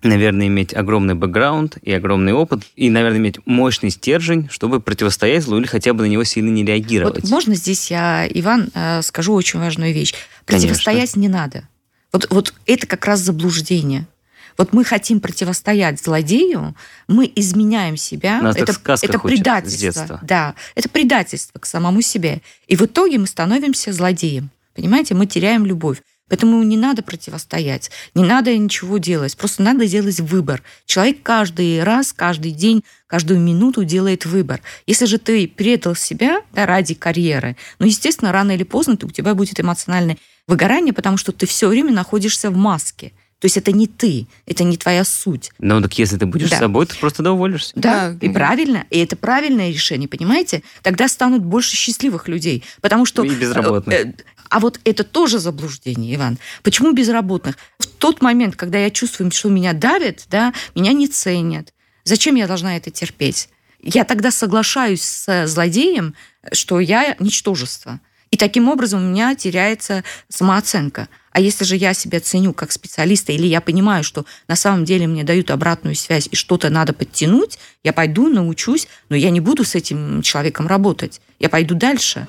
наверное, 0.04 0.48
иметь 0.48 0.74
огромный 0.74 1.16
бэкграунд 1.16 1.78
и 1.82 1.92
огромный 1.92 2.34
опыт, 2.34 2.64
и, 2.76 2.90
наверное, 2.90 3.20
иметь 3.20 3.40
мощный 3.46 3.90
стержень, 3.90 4.50
чтобы 4.50 4.80
противостоять 4.80 5.44
злу 5.44 5.58
или 5.58 5.68
хотя 5.68 5.94
бы 5.94 6.04
на 6.04 6.08
него 6.08 6.24
сильно 6.24 6.50
не 6.50 6.66
реагировать. 6.66 7.22
Вот 7.22 7.30
можно 7.30 7.56
здесь 7.56 7.92
я, 7.92 8.28
Иван, 8.28 8.70
э, 8.74 9.02
скажу 9.02 9.34
очень 9.34 9.60
важную 9.60 9.94
вещь. 9.94 10.14
Противостоять 10.46 11.14
Конечно. 11.14 11.20
не 11.20 11.28
надо. 11.28 11.68
Вот, 12.12 12.28
вот 12.30 12.54
это 12.66 12.88
как 12.88 13.06
раз 13.06 13.20
заблуждение. 13.22 14.08
Вот 14.58 14.74
мы 14.74 14.84
хотим 14.84 15.22
противостоять 15.22 16.02
злодею, 16.02 16.76
мы 17.08 17.32
изменяем 17.36 17.98
себя. 17.98 18.42
Нас 18.42 18.56
это 18.56 18.74
это 19.02 19.20
предательство. 19.20 20.20
Да, 20.22 20.56
это 20.76 20.90
предательство 20.90 21.58
к 21.60 21.66
самому 21.66 22.02
себе. 22.02 22.42
И 22.68 22.76
в 22.76 22.82
итоге 22.82 23.18
мы 23.18 23.28
становимся 23.28 23.94
злодеем. 23.94 24.50
Понимаете, 24.76 25.16
мы 25.16 25.26
теряем 25.26 25.66
любовь. 25.66 25.98
Поэтому 26.32 26.64
не 26.64 26.78
надо 26.78 27.04
противостоять, 27.04 27.92
не 28.16 28.24
надо 28.24 28.58
ничего 28.58 29.00
делать, 29.00 29.36
просто 29.36 29.64
надо 29.64 29.86
делать 29.86 30.22
выбор. 30.22 30.64
Человек 30.86 31.18
каждый 31.24 31.84
раз, 31.84 32.14
каждый 32.14 32.52
день, 32.52 32.86
каждую 33.08 33.42
минуту 33.42 33.84
делает 33.84 34.26
выбор. 34.26 34.62
Если 34.88 35.08
же 35.08 35.18
ты 35.18 35.46
предал 35.46 35.94
себя 35.94 36.42
да, 36.54 36.66
ради 36.66 36.94
карьеры, 36.94 37.58
ну, 37.80 37.86
естественно, 37.86 38.32
рано 38.32 38.54
или 38.54 38.64
поздно 38.64 38.98
у 39.04 39.10
тебя 39.10 39.36
будет 39.36 39.60
эмоциональное 39.60 40.18
выгорание, 40.48 40.94
потому 40.94 41.18
что 41.18 41.34
ты 41.34 41.46
все 41.46 41.68
время 41.68 41.92
находишься 41.92 42.50
в 42.50 42.56
маске. 42.56 43.12
То 43.40 43.46
есть 43.46 43.58
это 43.58 43.74
не 43.74 43.88
ты, 43.88 44.28
это 44.46 44.64
не 44.64 44.78
твоя 44.78 45.04
суть. 45.04 45.52
Ну 45.60 45.82
так 45.82 46.00
если 46.00 46.16
ты 46.16 46.28
будешь 46.28 46.50
да. 46.50 46.60
собой, 46.60 46.86
ты 46.86 46.96
просто 46.96 47.24
доволишься. 47.24 47.74
Да, 47.76 48.12
да, 48.12 48.26
и 48.26 48.30
правильно. 48.30 48.86
И 48.90 49.00
это 49.00 49.18
правильное 49.18 49.70
решение, 49.70 50.08
понимаете? 50.08 50.64
Тогда 50.82 51.10
станут 51.10 51.44
больше 51.44 51.76
счастливых 51.76 52.30
людей. 52.30 52.64
Потому 52.80 53.06
что... 53.06 53.24
И 53.24 53.30
безработных. 53.36 54.14
Э, 54.52 54.56
а 54.56 54.60
вот 54.60 54.80
это 54.84 55.04
тоже 55.04 55.40
заблуждение, 55.40 56.16
Иван. 56.16 56.38
Почему 56.64 56.92
безработных? 56.92 57.58
В 57.80 57.88
тот 57.88 58.22
момент, 58.22 58.56
когда 58.56 58.78
я 58.78 58.90
чувствую, 58.90 59.32
что 59.32 59.50
меня 59.50 59.74
давят, 59.74 60.26
да, 60.30 60.54
меня 60.76 60.94
не 60.94 61.08
ценят. 61.08 61.74
Зачем 62.04 62.36
я 62.36 62.48
должна 62.48 62.78
это 62.78 62.92
терпеть? 62.92 63.50
Я 63.82 64.04
тогда 64.04 64.32
соглашаюсь 64.32 65.02
с 65.02 65.48
злодеем, 65.48 66.14
что 66.52 66.80
я 66.80 67.16
ничтожество. 67.20 68.00
И 68.30 68.38
таким 68.38 68.70
образом 68.70 69.04
у 69.04 69.10
меня 69.10 69.36
теряется 69.36 70.04
самооценка. 70.30 71.10
А 71.32 71.42
если 71.42 71.66
же 71.66 71.76
я 71.76 71.94
себя 71.94 72.20
ценю 72.20 72.54
как 72.54 72.72
специалиста, 72.72 73.32
или 73.32 73.46
я 73.46 73.60
понимаю, 73.60 74.04
что 74.04 74.26
на 74.48 74.56
самом 74.56 74.86
деле 74.86 75.08
мне 75.08 75.24
дают 75.24 75.52
обратную 75.52 75.96
связь 75.96 76.30
и 76.32 76.36
что-то 76.36 76.70
надо 76.70 76.94
подтянуть, 76.94 77.58
я 77.84 77.94
пойду, 77.94 78.30
научусь, 78.30 78.88
но 79.10 79.16
я 79.16 79.32
не 79.32 79.40
буду 79.42 79.64
с 79.66 79.76
этим 79.76 80.22
человеком 80.22 80.68
работать. 80.68 81.22
Я 81.40 81.50
пойду 81.50 81.76
дальше. 81.76 82.28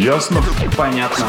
Ясно? 0.00 0.42
Понятно. 0.78 1.26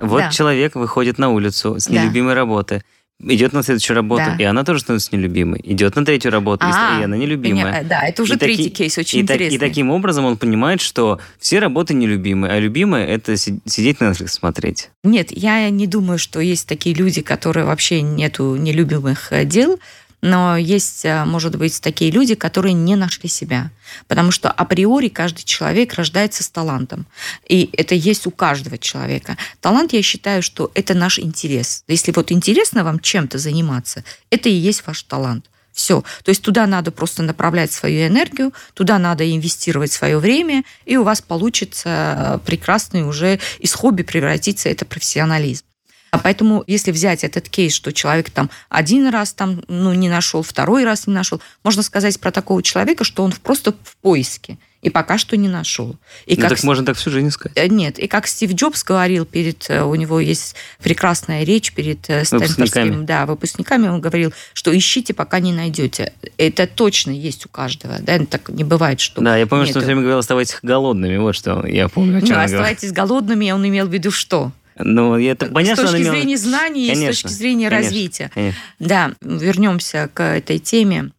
Вот 0.00 0.20
да. 0.20 0.30
человек 0.30 0.74
выходит 0.74 1.18
на 1.18 1.28
улицу 1.28 1.78
с 1.78 1.90
нелюбимой 1.90 2.30
да. 2.30 2.40
работы, 2.40 2.82
идет 3.20 3.52
на 3.52 3.62
следующую 3.62 3.94
работу, 3.94 4.24
да. 4.26 4.36
и 4.38 4.44
она 4.44 4.64
тоже 4.64 4.80
становится 4.80 5.14
нелюбимой. 5.14 5.60
Идет 5.62 5.96
на 5.96 6.06
третью 6.06 6.32
работу, 6.32 6.64
а, 6.66 6.98
и 6.98 7.04
она 7.04 7.14
нелюбимая. 7.18 7.84
Да, 7.84 8.00
это 8.00 8.22
уже 8.22 8.36
и 8.36 8.38
третий 8.38 8.64
таки, 8.64 8.76
кейс, 8.76 8.96
очень 8.96 9.18
и 9.18 9.22
интересный. 9.22 9.56
и 9.56 9.58
таким 9.58 9.90
образом 9.90 10.24
он 10.24 10.38
понимает, 10.38 10.80
что 10.80 11.20
все 11.38 11.58
работы 11.58 11.92
нелюбимые, 11.92 12.54
а 12.54 12.58
любимые– 12.58 13.06
это 13.08 13.36
сидеть 13.36 14.00
на 14.00 14.12
Netflix 14.12 14.28
смотреть. 14.28 14.88
Нет, 15.04 15.28
я 15.30 15.68
не 15.68 15.86
думаю, 15.86 16.18
что 16.18 16.40
есть 16.40 16.66
такие 16.66 16.94
люди, 16.94 17.20
которые 17.20 17.66
вообще 17.66 18.00
нету 18.00 18.56
нелюбимых 18.56 19.30
э, 19.30 19.44
дел. 19.44 19.78
Но 20.22 20.56
есть, 20.56 21.04
э, 21.04 21.24
может 21.24 21.56
быть, 21.56 21.80
такие 21.80 22.12
люди, 22.12 22.36
которые 22.36 22.72
не 22.72 22.94
нашли 22.94 23.28
себя. 23.28 23.70
Потому 24.06 24.30
что 24.30 24.50
априори 24.50 25.08
каждый 25.08 25.42
человек 25.42 25.94
рождается 25.94 26.44
с 26.44 26.48
талантом. 26.48 27.06
И 27.48 27.68
это 27.72 27.96
есть 27.96 28.26
у 28.26 28.30
каждого 28.30 28.78
человека. 28.78 29.36
Талант, 29.60 29.92
я 29.92 30.00
считаю, 30.00 30.42
что 30.42 30.70
это 30.74 30.94
наш 30.94 31.18
интерес. 31.18 31.82
Если 31.88 32.12
вот 32.12 32.30
интересно 32.30 32.84
вам 32.84 33.00
чем-то 33.00 33.38
заниматься, 33.38 34.04
это 34.30 34.48
и 34.48 34.52
есть 34.52 34.86
ваш 34.86 35.02
талант. 35.02 35.46
Все. 35.72 36.02
То 36.22 36.28
есть 36.28 36.42
туда 36.42 36.66
надо 36.66 36.92
просто 36.92 37.22
направлять 37.22 37.72
свою 37.72 38.06
энергию, 38.06 38.52
туда 38.74 38.98
надо 38.98 39.28
инвестировать 39.28 39.90
свое 39.90 40.18
время, 40.18 40.64
и 40.84 40.96
у 40.98 41.02
вас 41.02 41.22
получится 41.22 42.40
прекрасный 42.44 43.02
уже 43.08 43.40
из 43.58 43.72
хобби 43.72 44.02
превратиться 44.02 44.68
это 44.68 44.84
профессионализм. 44.84 45.64
А 46.12 46.18
поэтому, 46.18 46.62
если 46.66 46.92
взять 46.92 47.24
этот 47.24 47.48
кейс, 47.48 47.74
что 47.74 47.90
человек 47.90 48.28
там 48.28 48.50
один 48.68 49.08
раз 49.08 49.32
там, 49.32 49.64
ну, 49.66 49.94
не 49.94 50.10
нашел, 50.10 50.42
второй 50.42 50.84
раз 50.84 51.06
не 51.06 51.14
нашел, 51.14 51.40
можно 51.64 51.82
сказать 51.82 52.20
про 52.20 52.30
такого 52.30 52.62
человека, 52.62 53.02
что 53.02 53.24
он 53.24 53.32
просто 53.32 53.72
в 53.72 53.96
поиске 53.96 54.58
и 54.82 54.90
пока 54.90 55.16
что 55.16 55.38
не 55.38 55.48
нашел. 55.48 55.96
И 56.26 56.34
ну, 56.34 56.42
как... 56.42 56.50
так 56.50 56.64
можно 56.64 56.84
так 56.84 56.98
всю 56.98 57.10
жизнь 57.10 57.28
искать. 57.28 57.52
Э, 57.54 57.66
нет, 57.66 57.98
и 57.98 58.08
как 58.08 58.26
Стив 58.26 58.52
Джобс 58.52 58.84
говорил 58.84 59.24
перед, 59.24 59.70
э, 59.70 59.82
у 59.82 59.94
него 59.94 60.20
есть 60.20 60.54
прекрасная 60.82 61.44
речь 61.44 61.72
перед 61.72 62.10
э, 62.10 62.26
Стэнфордским 62.26 63.06
да, 63.06 63.24
выпускниками, 63.24 63.88
он 63.88 64.02
говорил, 64.02 64.34
что 64.52 64.76
ищите, 64.76 65.14
пока 65.14 65.40
не 65.40 65.52
найдете. 65.52 66.12
Это 66.36 66.66
точно 66.66 67.12
есть 67.12 67.46
у 67.46 67.48
каждого, 67.48 68.00
да, 68.00 68.18
так 68.26 68.50
не 68.50 68.64
бывает, 68.64 69.00
что 69.00 69.22
Да, 69.22 69.38
я 69.38 69.46
помню, 69.46 69.64
нету. 69.64 69.70
что 69.70 69.78
он 69.78 69.82
все 69.84 69.86
время 69.86 70.02
говорил, 70.02 70.18
оставайтесь 70.18 70.58
голодными, 70.62 71.16
вот 71.16 71.36
что 71.36 71.66
я 71.66 71.88
помню, 71.88 72.18
о 72.18 72.20
чем 72.20 72.36
Ну, 72.36 72.42
оставайтесь 72.42 72.92
голодными, 72.92 73.50
он 73.50 73.66
имел 73.66 73.86
в 73.86 73.92
виду 73.94 74.10
что? 74.10 74.52
Ну, 74.78 75.18
это 75.18 75.46
понятно. 75.46 75.86
С 75.86 75.90
точки 75.90 76.02
имел... 76.02 76.12
зрения 76.12 76.36
знаний 76.36 76.88
конечно, 76.88 77.10
и 77.10 77.12
с 77.12 77.22
точки 77.22 77.34
зрения 77.34 77.68
конечно, 77.68 77.88
развития. 77.88 78.30
Конечно. 78.34 78.60
Да, 78.78 79.12
вернемся 79.20 80.10
к 80.12 80.22
этой 80.22 80.58
теме 80.58 81.10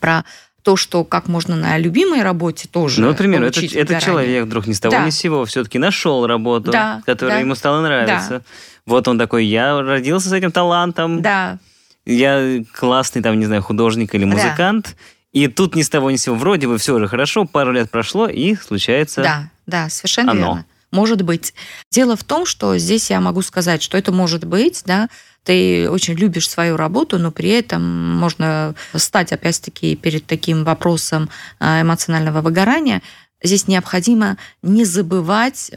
про 0.00 0.24
то, 0.62 0.76
что 0.76 1.04
как 1.04 1.28
можно 1.28 1.56
на 1.56 1.78
любимой 1.78 2.22
работе 2.22 2.68
тоже. 2.68 3.00
Ну, 3.00 3.08
например, 3.08 3.42
это, 3.42 3.60
это 3.60 4.00
человек 4.00 4.44
вдруг 4.44 4.66
ни 4.66 4.72
с 4.72 4.80
того 4.80 4.92
да. 4.92 5.06
ни 5.06 5.10
с 5.10 5.16
сего 5.16 5.44
все-таки 5.44 5.78
нашел 5.78 6.26
работу, 6.26 6.70
да, 6.70 7.02
которая 7.06 7.36
да. 7.36 7.40
ему 7.40 7.54
стала 7.54 7.80
нравиться. 7.80 8.30
Да. 8.30 8.40
Вот 8.86 9.08
он 9.08 9.18
такой, 9.18 9.46
я 9.46 9.80
родился 9.80 10.28
с 10.28 10.32
этим 10.32 10.52
талантом. 10.52 11.22
Да. 11.22 11.58
Я 12.04 12.62
классный, 12.72 13.22
там, 13.22 13.38
не 13.38 13.46
знаю, 13.46 13.62
художник 13.62 14.14
или 14.14 14.24
музыкант. 14.24 14.90
Да. 14.90 15.04
И 15.32 15.46
тут 15.46 15.76
ни 15.76 15.82
с 15.82 15.88
того 15.88 16.10
ни 16.10 16.16
с 16.16 16.22
сего 16.22 16.34
вроде 16.34 16.66
бы 16.66 16.76
все 16.78 16.94
уже 16.94 17.06
хорошо, 17.06 17.44
пару 17.44 17.72
лет 17.72 17.90
прошло, 17.90 18.26
и 18.26 18.56
случается 18.56 19.22
Да, 19.22 19.50
да, 19.66 19.88
совершенно 19.88 20.32
оно. 20.32 20.40
верно. 20.40 20.64
Может 20.90 21.22
быть. 21.22 21.54
Дело 21.90 22.16
в 22.16 22.24
том, 22.24 22.46
что 22.46 22.76
здесь 22.78 23.10
я 23.10 23.20
могу 23.20 23.42
сказать, 23.42 23.82
что 23.82 23.96
это 23.96 24.12
может 24.12 24.44
быть, 24.44 24.82
да, 24.84 25.08
ты 25.44 25.88
очень 25.88 26.14
любишь 26.14 26.48
свою 26.48 26.76
работу, 26.76 27.18
но 27.18 27.30
при 27.30 27.50
этом 27.50 27.82
можно 27.82 28.74
стать, 28.94 29.32
опять-таки, 29.32 29.96
перед 29.96 30.26
таким 30.26 30.64
вопросом 30.64 31.30
а, 31.58 31.80
эмоционального 31.80 32.42
выгорания. 32.42 33.02
Здесь 33.42 33.66
необходимо 33.66 34.36
не 34.62 34.84
забывать 34.84 35.70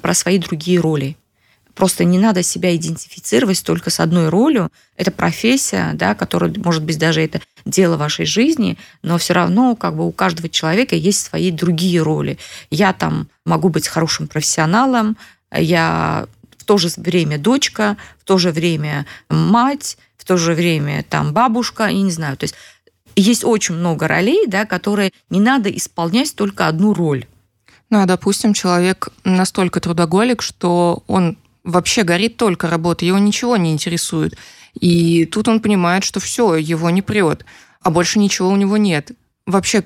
про 0.00 0.14
свои 0.14 0.38
другие 0.38 0.78
роли. 0.78 1.16
Просто 1.74 2.04
не 2.04 2.18
надо 2.18 2.42
себя 2.42 2.74
идентифицировать 2.74 3.62
только 3.64 3.90
с 3.90 4.00
одной 4.00 4.28
ролью. 4.28 4.70
Это 4.96 5.10
профессия, 5.10 5.92
да, 5.94 6.14
которая, 6.14 6.52
может 6.56 6.84
быть, 6.84 6.98
даже 6.98 7.20
это 7.20 7.40
дело 7.68 7.96
вашей 7.96 8.26
жизни, 8.26 8.76
но 9.02 9.18
все 9.18 9.34
равно 9.34 9.76
как 9.76 9.96
бы 9.96 10.06
у 10.06 10.12
каждого 10.12 10.48
человека 10.48 10.96
есть 10.96 11.24
свои 11.24 11.50
другие 11.50 12.02
роли. 12.02 12.38
Я 12.70 12.92
там 12.92 13.28
могу 13.44 13.68
быть 13.68 13.86
хорошим 13.86 14.26
профессионалом, 14.26 15.16
я 15.52 16.26
в 16.56 16.64
то 16.64 16.78
же 16.78 16.88
время 16.96 17.38
дочка, 17.38 17.96
в 18.20 18.24
то 18.24 18.38
же 18.38 18.50
время 18.50 19.06
мать, 19.28 19.98
в 20.16 20.24
то 20.24 20.36
же 20.36 20.54
время 20.54 21.04
там 21.08 21.32
бабушка, 21.32 21.84
я 21.84 22.02
не 22.02 22.10
знаю. 22.10 22.36
То 22.36 22.44
есть 22.44 22.54
есть 23.16 23.44
очень 23.44 23.74
много 23.74 24.08
ролей, 24.08 24.46
да, 24.46 24.64
которые 24.64 25.12
не 25.30 25.40
надо 25.40 25.70
исполнять 25.70 26.34
только 26.34 26.68
одну 26.68 26.94
роль. 26.94 27.26
Ну, 27.90 28.00
а, 28.02 28.06
допустим, 28.06 28.52
человек 28.52 29.08
настолько 29.24 29.80
трудоголик, 29.80 30.42
что 30.42 31.02
он 31.06 31.38
вообще 31.68 32.02
горит 32.02 32.36
только 32.36 32.68
работа, 32.68 33.04
его 33.04 33.18
ничего 33.18 33.56
не 33.56 33.72
интересует. 33.72 34.36
И 34.80 35.26
тут 35.26 35.48
он 35.48 35.60
понимает, 35.60 36.02
что 36.02 36.18
все, 36.18 36.56
его 36.56 36.90
не 36.90 37.02
прет, 37.02 37.44
а 37.82 37.90
больше 37.90 38.18
ничего 38.18 38.48
у 38.48 38.56
него 38.56 38.76
нет. 38.76 39.12
Вообще, 39.46 39.84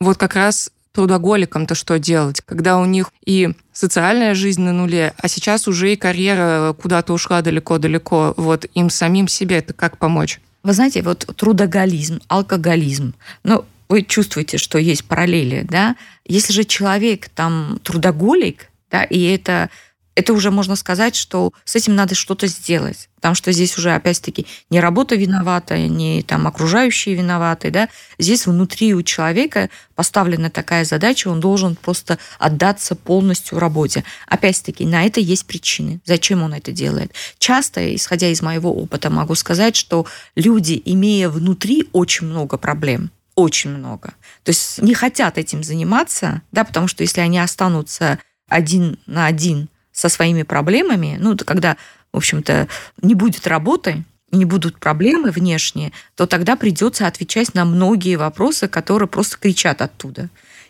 вот 0.00 0.16
как 0.16 0.36
раз 0.36 0.70
трудоголикам-то 0.92 1.74
что 1.74 1.98
делать, 1.98 2.40
когда 2.46 2.78
у 2.78 2.84
них 2.84 3.10
и 3.26 3.50
социальная 3.72 4.34
жизнь 4.34 4.62
на 4.62 4.72
нуле, 4.72 5.12
а 5.16 5.26
сейчас 5.26 5.66
уже 5.66 5.92
и 5.92 5.96
карьера 5.96 6.72
куда-то 6.80 7.12
ушла 7.12 7.42
далеко-далеко. 7.42 8.34
Вот 8.36 8.66
им 8.74 8.88
самим 8.90 9.26
себе 9.26 9.58
это 9.58 9.72
как 9.72 9.98
помочь? 9.98 10.40
Вы 10.62 10.72
знаете, 10.72 11.02
вот 11.02 11.26
трудоголизм, 11.36 12.20
алкоголизм, 12.28 13.14
ну, 13.42 13.64
вы 13.88 14.02
чувствуете, 14.02 14.56
что 14.56 14.78
есть 14.78 15.04
параллели, 15.04 15.66
да? 15.68 15.96
Если 16.24 16.52
же 16.52 16.64
человек 16.64 17.28
там 17.28 17.80
трудоголик, 17.82 18.70
да, 18.90 19.02
и 19.02 19.20
это 19.24 19.68
это 20.14 20.32
уже 20.32 20.50
можно 20.50 20.76
сказать, 20.76 21.16
что 21.16 21.52
с 21.64 21.74
этим 21.76 21.94
надо 21.94 22.14
что-то 22.14 22.46
сделать. 22.46 23.08
Потому 23.16 23.34
что 23.34 23.52
здесь 23.52 23.76
уже, 23.78 23.94
опять-таки, 23.94 24.46
не 24.70 24.80
работа 24.80 25.16
виновата, 25.16 25.78
не 25.78 26.22
там 26.22 26.46
окружающие 26.46 27.14
виноваты. 27.14 27.70
Да? 27.70 27.88
Здесь 28.18 28.46
внутри 28.46 28.94
у 28.94 29.02
человека 29.02 29.70
поставлена 29.94 30.50
такая 30.50 30.84
задача, 30.84 31.28
он 31.28 31.40
должен 31.40 31.74
просто 31.74 32.18
отдаться 32.38 32.94
полностью 32.94 33.58
работе. 33.58 34.04
Опять-таки, 34.26 34.84
на 34.84 35.04
это 35.04 35.20
есть 35.20 35.46
причины. 35.46 36.00
Зачем 36.04 36.42
он 36.42 36.52
это 36.54 36.70
делает? 36.70 37.12
Часто, 37.38 37.94
исходя 37.94 38.28
из 38.28 38.42
моего 38.42 38.74
опыта, 38.74 39.10
могу 39.10 39.34
сказать, 39.34 39.74
что 39.74 40.06
люди, 40.36 40.80
имея 40.84 41.28
внутри 41.28 41.88
очень 41.92 42.26
много 42.26 42.58
проблем, 42.58 43.10
очень 43.34 43.70
много, 43.70 44.14
то 44.44 44.50
есть 44.50 44.80
не 44.80 44.94
хотят 44.94 45.38
этим 45.38 45.64
заниматься, 45.64 46.42
да, 46.52 46.62
потому 46.62 46.86
что 46.86 47.02
если 47.02 47.20
они 47.20 47.40
останутся 47.40 48.20
один 48.48 48.98
на 49.06 49.26
один 49.26 49.68
со 49.94 50.10
своими 50.10 50.42
проблемами, 50.42 51.16
ну, 51.18 51.36
когда, 51.36 51.78
в 52.12 52.18
общем-то, 52.18 52.68
не 53.00 53.14
будет 53.14 53.46
работы, 53.46 54.04
не 54.32 54.44
будут 54.44 54.78
проблемы 54.78 55.30
внешние, 55.30 55.92
то 56.16 56.26
тогда 56.26 56.56
придется 56.56 57.06
отвечать 57.06 57.54
на 57.54 57.64
многие 57.64 58.16
вопросы, 58.16 58.66
которые 58.68 59.08
просто 59.08 59.38
кричат 59.38 59.80
оттуда 59.80 60.28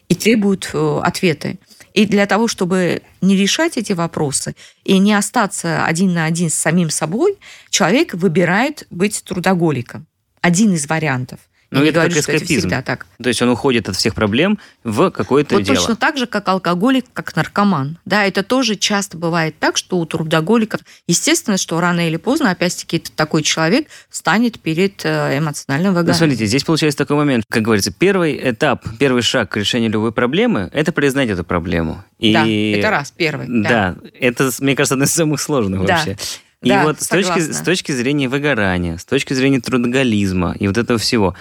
и 0.09 0.15
требуют 0.15 0.71
э, 0.75 1.01
ответы. 1.03 1.59
И 1.95 2.05
для 2.05 2.27
того, 2.27 2.47
чтобы 2.47 3.01
не 3.23 3.37
решать 3.37 3.79
эти 3.79 3.95
вопросы 3.95 4.55
и 4.85 4.99
не 4.99 5.15
остаться 5.15 5.87
один 5.87 6.13
на 6.13 6.27
один 6.27 6.51
с 6.51 6.55
самим 6.55 6.91
собой, 6.91 7.39
человек 7.71 8.13
выбирает 8.13 8.87
быть 8.91 9.25
трудоголиком. 9.25 10.07
Один 10.43 10.75
из 10.75 10.87
вариантов– 10.87 11.41
ну, 11.79 11.85
я 11.85 11.91
это 11.91 12.01
говорю, 12.01 12.15
как 12.15 12.23
что 12.23 12.33
это 12.33 12.39
эскапизм. 12.45 12.61
всегда 12.61 12.83
так. 12.83 13.07
То 13.23 13.29
есть 13.29 13.43
он 13.43 13.49
уходит 13.51 13.89
от 13.89 13.97
всех 13.97 14.15
проблем 14.15 14.59
в 14.85 15.11
какое-то 15.11 15.55
Вот 15.57 15.65
дело. 15.65 15.77
точно 15.77 15.97
так 15.97 16.17
же, 16.17 16.27
как 16.27 16.49
алкоголик, 16.49 17.05
как 17.13 17.35
наркоман. 17.37 17.99
Да, 18.05 18.25
это 18.25 18.43
тоже 18.43 18.77
часто 18.77 19.17
бывает 19.17 19.57
так, 19.59 19.77
что 19.77 19.99
у 19.99 20.07
трудоголиков, 20.07 20.81
естественно, 21.07 21.57
что 21.57 21.81
рано 21.81 22.07
или 22.09 22.17
поздно, 22.17 22.51
опять-таки, 22.51 22.99
такой 22.99 23.43
человек 23.43 23.89
станет 24.11 24.61
перед 24.61 25.05
э, 25.05 25.39
эмоциональным 25.39 25.93
Ну, 25.93 25.99
выгоранием. 25.99 26.19
смотрите, 26.19 26.47
здесь 26.47 26.65
получается 26.65 26.99
такой 26.99 27.17
момент, 27.17 27.45
как 27.49 27.63
говорится, 27.63 27.93
первый 27.93 28.39
этап, 28.51 28.85
первый 28.99 29.23
шаг 29.23 29.51
к 29.51 29.57
решению 29.57 29.91
любой 29.91 30.13
проблемы– 30.13 30.71
это 30.73 30.93
признать 30.93 31.29
эту 31.31 31.45
проблему. 31.45 32.05
И... 32.19 32.33
Да, 32.33 32.47
это 32.47 32.91
раз, 32.91 33.11
первый. 33.11 33.47
Да, 33.49 33.97
это, 34.19 34.51
мне 34.61 34.75
кажется, 34.77 34.95
одно 34.95 35.05
из 35.05 35.13
самых 35.13 35.41
сложных 35.41 35.85
Да. 35.85 35.95
вообще. 35.97 36.17
И 36.63 36.69
Да, 36.71 36.85
вот 36.85 37.03
с 37.03 37.09
точки, 37.09 37.41
с 37.41 37.61
точки 37.61 37.93
зрения 37.93 38.27
выгорания, 38.27 38.97
с 38.97 39.05
точки 39.05 39.35
зрения 39.35 39.61
трудоголизма 39.61 40.57
и 40.59 40.67
вот 40.67 40.79
этого 40.79 40.99
всего, 40.99 41.35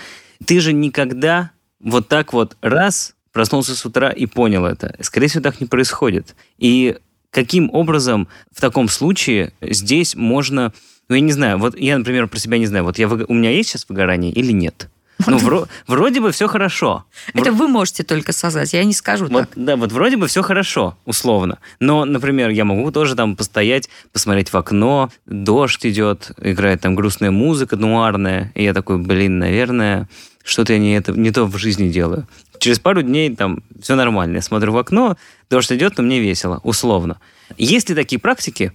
ты 0.44 0.60
же 0.60 0.74
никогда 0.74 1.52
вот 1.80 2.08
так 2.08 2.34
вот 2.34 2.58
раз 2.62 3.16
проснулся 3.32 3.76
с 3.76 3.86
утра 3.86 4.10
и 4.10 4.26
понял 4.26 4.66
это. 4.66 4.96
Скорее 5.02 5.28
всего, 5.28 5.44
так 5.44 5.60
не 5.60 5.68
происходит. 5.68 6.36
И 6.58 6.98
каким 7.32 7.70
образом 7.74 8.28
в 8.52 8.62
таком 8.62 8.88
случае 8.88 9.54
здесь 9.62 10.16
можно... 10.16 10.74
Ну, 11.10 11.16
я 11.16 11.22
не 11.22 11.34
знаю, 11.34 11.58
вот 11.58 11.78
я, 11.78 11.98
например, 11.98 12.28
про 12.28 12.40
себя 12.40 12.58
не 12.58 12.68
знаю, 12.68 12.86
вот 12.86 12.98
я, 12.98 13.08
у 13.10 13.34
меня 13.34 13.50
есть 13.50 13.70
сейчас 13.70 13.88
выгорание 13.90 14.32
или 14.32 14.52
нет? 14.54 14.90
Ну, 15.28 15.38
вро- 15.38 15.68
вроде 15.88 16.20
бы 16.22 16.32
все 16.32 16.48
хорошо. 16.48 17.06
Это 17.34 17.52
вы 17.52 17.68
можете 17.68 18.04
только 18.04 18.34
создать, 18.34 18.74
я 18.74 18.84
не 18.84 18.94
скажу 18.94 19.28
Вот, 19.28 19.50
так. 19.50 19.50
да, 19.56 19.76
вот 19.76 19.92
вроде 19.92 20.18
бы 20.18 20.28
все 20.28 20.42
хорошо, 20.42 20.98
условно. 21.06 21.60
Но, 21.80 22.06
например, 22.06 22.50
я 22.50 22.66
могу 22.66 22.92
тоже 22.92 23.16
там 23.16 23.36
постоять, 23.36 23.90
посмотреть 24.12 24.52
в 24.52 24.58
окно, 24.58 25.10
дождь 25.26 25.86
идет, 25.86 26.32
играет 26.42 26.82
там 26.82 26.96
грустная 26.96 27.32
музыка 27.32 27.76
нуарная, 27.78 28.52
и 28.56 28.64
я 28.64 28.74
такой, 28.74 28.98
блин, 28.98 29.40
наверное, 29.40 30.10
что-то 30.44 30.74
я 30.74 30.80
не, 30.80 30.96
это, 30.98 31.12
не 31.14 31.32
то 31.32 31.46
в 31.46 31.58
жизни 31.58 31.90
делаю. 31.90 32.28
Через 32.60 32.80
пару 32.80 33.02
дней 33.02 33.34
там 33.36 33.64
все 33.82 33.96
нормально. 33.96 34.38
Я 34.38 34.42
смотрю 34.42 34.74
в 34.74 34.78
окно, 34.78 35.18
дождь 35.50 35.72
идет, 35.72 35.98
но 35.98 36.04
мне 36.04 36.20
весело, 36.20 36.60
условно. 36.64 37.20
Есть 37.58 37.90
ли 37.90 37.96
такие 37.96 38.20
практики, 38.20 38.74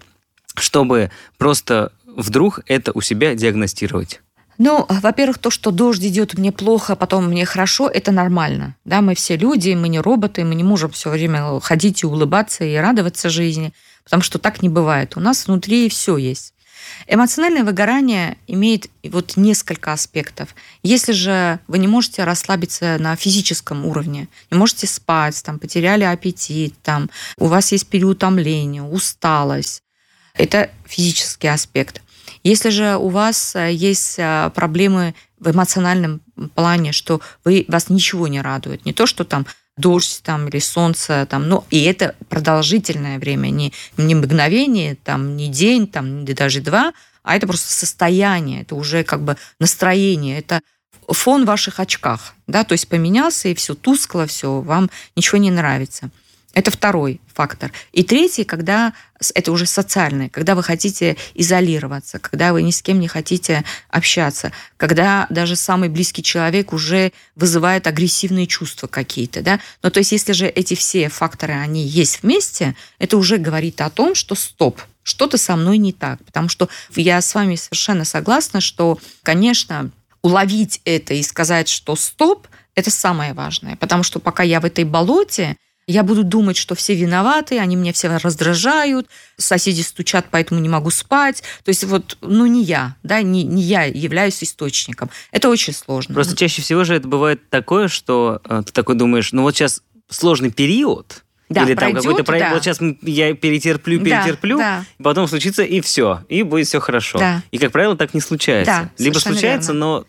чтобы 0.54 1.10
просто 1.36 1.92
вдруг 2.06 2.60
это 2.66 2.92
у 2.92 3.00
себя 3.00 3.34
диагностировать? 3.34 4.20
Ну, 4.58 4.86
во-первых, 4.88 5.38
то, 5.38 5.50
что 5.50 5.70
дождь 5.70 6.04
идет, 6.04 6.36
мне 6.36 6.50
плохо, 6.50 6.96
потом 6.96 7.26
мне 7.28 7.44
хорошо, 7.44 7.88
это 7.88 8.10
нормально. 8.10 8.74
Да, 8.84 9.00
мы 9.00 9.14
все 9.14 9.36
люди, 9.36 9.72
мы 9.74 9.88
не 9.88 10.00
роботы, 10.00 10.44
мы 10.44 10.56
не 10.56 10.64
можем 10.64 10.90
все 10.90 11.10
время 11.10 11.60
ходить 11.60 12.02
и 12.02 12.06
улыбаться 12.06 12.64
и 12.64 12.74
радоваться 12.74 13.30
жизни, 13.30 13.72
потому 14.02 14.22
что 14.22 14.40
так 14.40 14.60
не 14.60 14.68
бывает. 14.68 15.16
У 15.16 15.20
нас 15.20 15.46
внутри 15.46 15.88
все 15.88 16.16
есть. 16.16 16.54
Эмоциональное 17.06 17.62
выгорание 17.62 18.36
имеет 18.48 18.90
вот 19.04 19.36
несколько 19.36 19.92
аспектов. 19.92 20.54
Если 20.82 21.12
же 21.12 21.60
вы 21.68 21.78
не 21.78 21.86
можете 21.86 22.24
расслабиться 22.24 22.96
на 22.98 23.14
физическом 23.14 23.86
уровне, 23.86 24.28
не 24.50 24.58
можете 24.58 24.88
спать, 24.88 25.40
там, 25.44 25.60
потеряли 25.60 26.04
аппетит, 26.04 26.74
там, 26.82 27.10
у 27.36 27.46
вас 27.46 27.70
есть 27.70 27.88
переутомление, 27.88 28.82
усталость, 28.82 29.82
это 30.34 30.70
физический 30.86 31.48
аспект. 31.48 32.02
Если 32.44 32.70
же 32.70 32.96
у 32.96 33.08
вас 33.08 33.54
э, 33.56 33.72
есть 33.72 34.18
э, 34.18 34.50
проблемы 34.54 35.14
в 35.38 35.50
эмоциональном 35.50 36.20
плане, 36.54 36.92
что 36.92 37.20
вы, 37.44 37.64
вас 37.68 37.88
ничего 37.88 38.28
не 38.28 38.40
радует. 38.40 38.84
Не 38.84 38.92
то, 38.92 39.06
что 39.06 39.24
там 39.24 39.46
дождь 39.76 40.20
там, 40.24 40.48
или 40.48 40.58
солнце, 40.58 41.26
там, 41.30 41.48
ну, 41.48 41.64
и 41.70 41.82
это 41.84 42.14
продолжительное 42.28 43.18
время, 43.18 43.48
не, 43.48 43.72
не 43.96 44.14
мгновение, 44.14 44.96
там, 44.96 45.36
не 45.36 45.48
день, 45.48 45.86
там, 45.86 46.24
даже 46.24 46.60
два, 46.60 46.92
а 47.22 47.36
это 47.36 47.46
просто 47.46 47.72
состояние, 47.72 48.62
это 48.62 48.74
уже 48.74 49.04
как 49.04 49.22
бы 49.22 49.36
настроение, 49.60 50.38
это 50.38 50.60
фон 51.06 51.44
в 51.44 51.46
ваших 51.46 51.80
очках, 51.80 52.34
да, 52.46 52.64
то 52.64 52.72
есть 52.72 52.88
поменялся, 52.88 53.48
и 53.48 53.54
все 53.54 53.74
тускло, 53.74 54.26
все, 54.26 54.60
вам 54.60 54.90
ничего 55.16 55.38
не 55.38 55.50
нравится. 55.50 56.10
Это 56.54 56.70
второй 56.70 57.20
фактор. 57.34 57.70
И 57.92 58.02
третий, 58.02 58.44
когда 58.44 58.94
это 59.34 59.52
уже 59.52 59.66
социальный, 59.66 60.30
когда 60.30 60.54
вы 60.54 60.62
хотите 60.62 61.16
изолироваться, 61.34 62.18
когда 62.18 62.52
вы 62.52 62.62
ни 62.62 62.70
с 62.70 62.82
кем 62.82 63.00
не 63.00 63.06
хотите 63.06 63.64
общаться, 63.90 64.50
когда 64.76 65.26
даже 65.28 65.56
самый 65.56 65.88
близкий 65.88 66.22
человек 66.22 66.72
уже 66.72 67.12
вызывает 67.36 67.86
агрессивные 67.86 68.46
чувства 68.46 68.86
какие-то, 68.86 69.42
да. 69.42 69.60
Но 69.82 69.90
то 69.90 69.98
есть, 69.98 70.12
если 70.12 70.32
же 70.32 70.46
эти 70.46 70.74
все 70.74 71.08
факторы, 71.08 71.52
они 71.52 71.86
есть 71.86 72.22
вместе, 72.22 72.74
это 72.98 73.18
уже 73.18 73.36
говорит 73.36 73.80
о 73.82 73.90
том, 73.90 74.14
что 74.14 74.34
стоп, 74.34 74.80
что-то 75.02 75.36
со 75.36 75.54
мной 75.54 75.78
не 75.78 75.92
так. 75.92 76.24
Потому 76.24 76.48
что 76.48 76.68
я 76.96 77.20
с 77.20 77.34
вами 77.34 77.56
совершенно 77.56 78.04
согласна, 78.04 78.60
что, 78.60 78.98
конечно, 79.22 79.90
уловить 80.22 80.80
это 80.84 81.14
и 81.14 81.22
сказать, 81.22 81.68
что 81.68 81.94
стоп, 81.94 82.48
это 82.74 82.90
самое 82.90 83.34
важное. 83.34 83.76
Потому 83.76 84.02
что 84.02 84.18
пока 84.18 84.42
я 84.42 84.60
в 84.60 84.64
этой 84.64 84.84
болоте, 84.84 85.56
я 85.88 86.02
буду 86.02 86.22
думать, 86.22 86.56
что 86.58 86.74
все 86.74 86.94
виноваты, 86.94 87.58
они 87.58 87.74
меня 87.74 87.92
все 87.94 88.08
раздражают, 88.18 89.08
соседи 89.38 89.80
стучат, 89.80 90.26
поэтому 90.30 90.60
не 90.60 90.68
могу 90.68 90.90
спать. 90.90 91.42
То 91.64 91.70
есть 91.70 91.82
вот, 91.84 92.18
ну, 92.20 92.44
не 92.46 92.62
я, 92.62 92.94
да, 93.02 93.22
не, 93.22 93.42
не 93.42 93.62
я 93.62 93.84
являюсь 93.84 94.42
источником. 94.44 95.10
Это 95.32 95.48
очень 95.48 95.72
сложно. 95.72 96.14
Просто 96.14 96.36
чаще 96.36 96.60
всего 96.60 96.84
же 96.84 96.94
это 96.94 97.08
бывает 97.08 97.48
такое, 97.48 97.88
что 97.88 98.40
э, 98.44 98.62
ты 98.66 98.72
такой 98.72 98.96
думаешь, 98.96 99.32
ну 99.32 99.42
вот 99.42 99.56
сейчас 99.56 99.82
сложный 100.10 100.50
период, 100.50 101.24
да, 101.48 101.64
Или 101.64 101.74
там 101.74 101.94
какой-то 101.94 102.24
проект. 102.24 102.48
да. 102.48 102.54
Вот 102.54 102.62
сейчас 102.62 102.78
я 103.00 103.34
перетерплю, 103.34 103.98
Да, 104.00 104.04
перетерплю, 104.22 104.58
да. 104.58 104.84
потом 105.02 105.26
случится 105.26 105.62
и 105.62 105.80
все, 105.80 106.20
и 106.28 106.42
будет 106.42 106.66
все 106.66 106.78
хорошо. 106.80 107.18
Да. 107.18 107.42
И, 107.50 107.56
как 107.56 107.72
правило, 107.72 107.96
так 107.96 108.12
не 108.12 108.20
случается. 108.20 108.90
Да, 108.98 109.02
Либо 109.02 109.18
случается, 109.18 109.72
верно. 109.72 109.86
но 109.86 110.04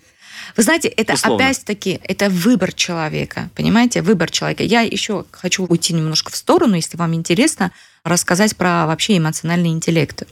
Вы 0.56 0.64
знаете, 0.64 0.88
это 0.88 1.14
опять-таки, 1.14 2.00
это 2.04 2.30
выбор 2.30 2.74
человека, 2.74 3.50
понимаете, 3.56 4.02
выбор 4.02 4.32
человека. 4.32 4.64
Я 4.64 4.82
еще 4.82 5.26
хочу 5.32 5.66
уйти 5.66 5.94
немножко 5.94 6.32
в 6.32 6.36
сторону, 6.36 6.76
если 6.76 6.98
вам 6.98 7.14
интересно, 7.14 7.72
рассказать 8.04 8.56
про 8.56 8.86
вообще 8.86 9.18
эмоциональный 9.18 9.70
интеллект. 9.70 10.24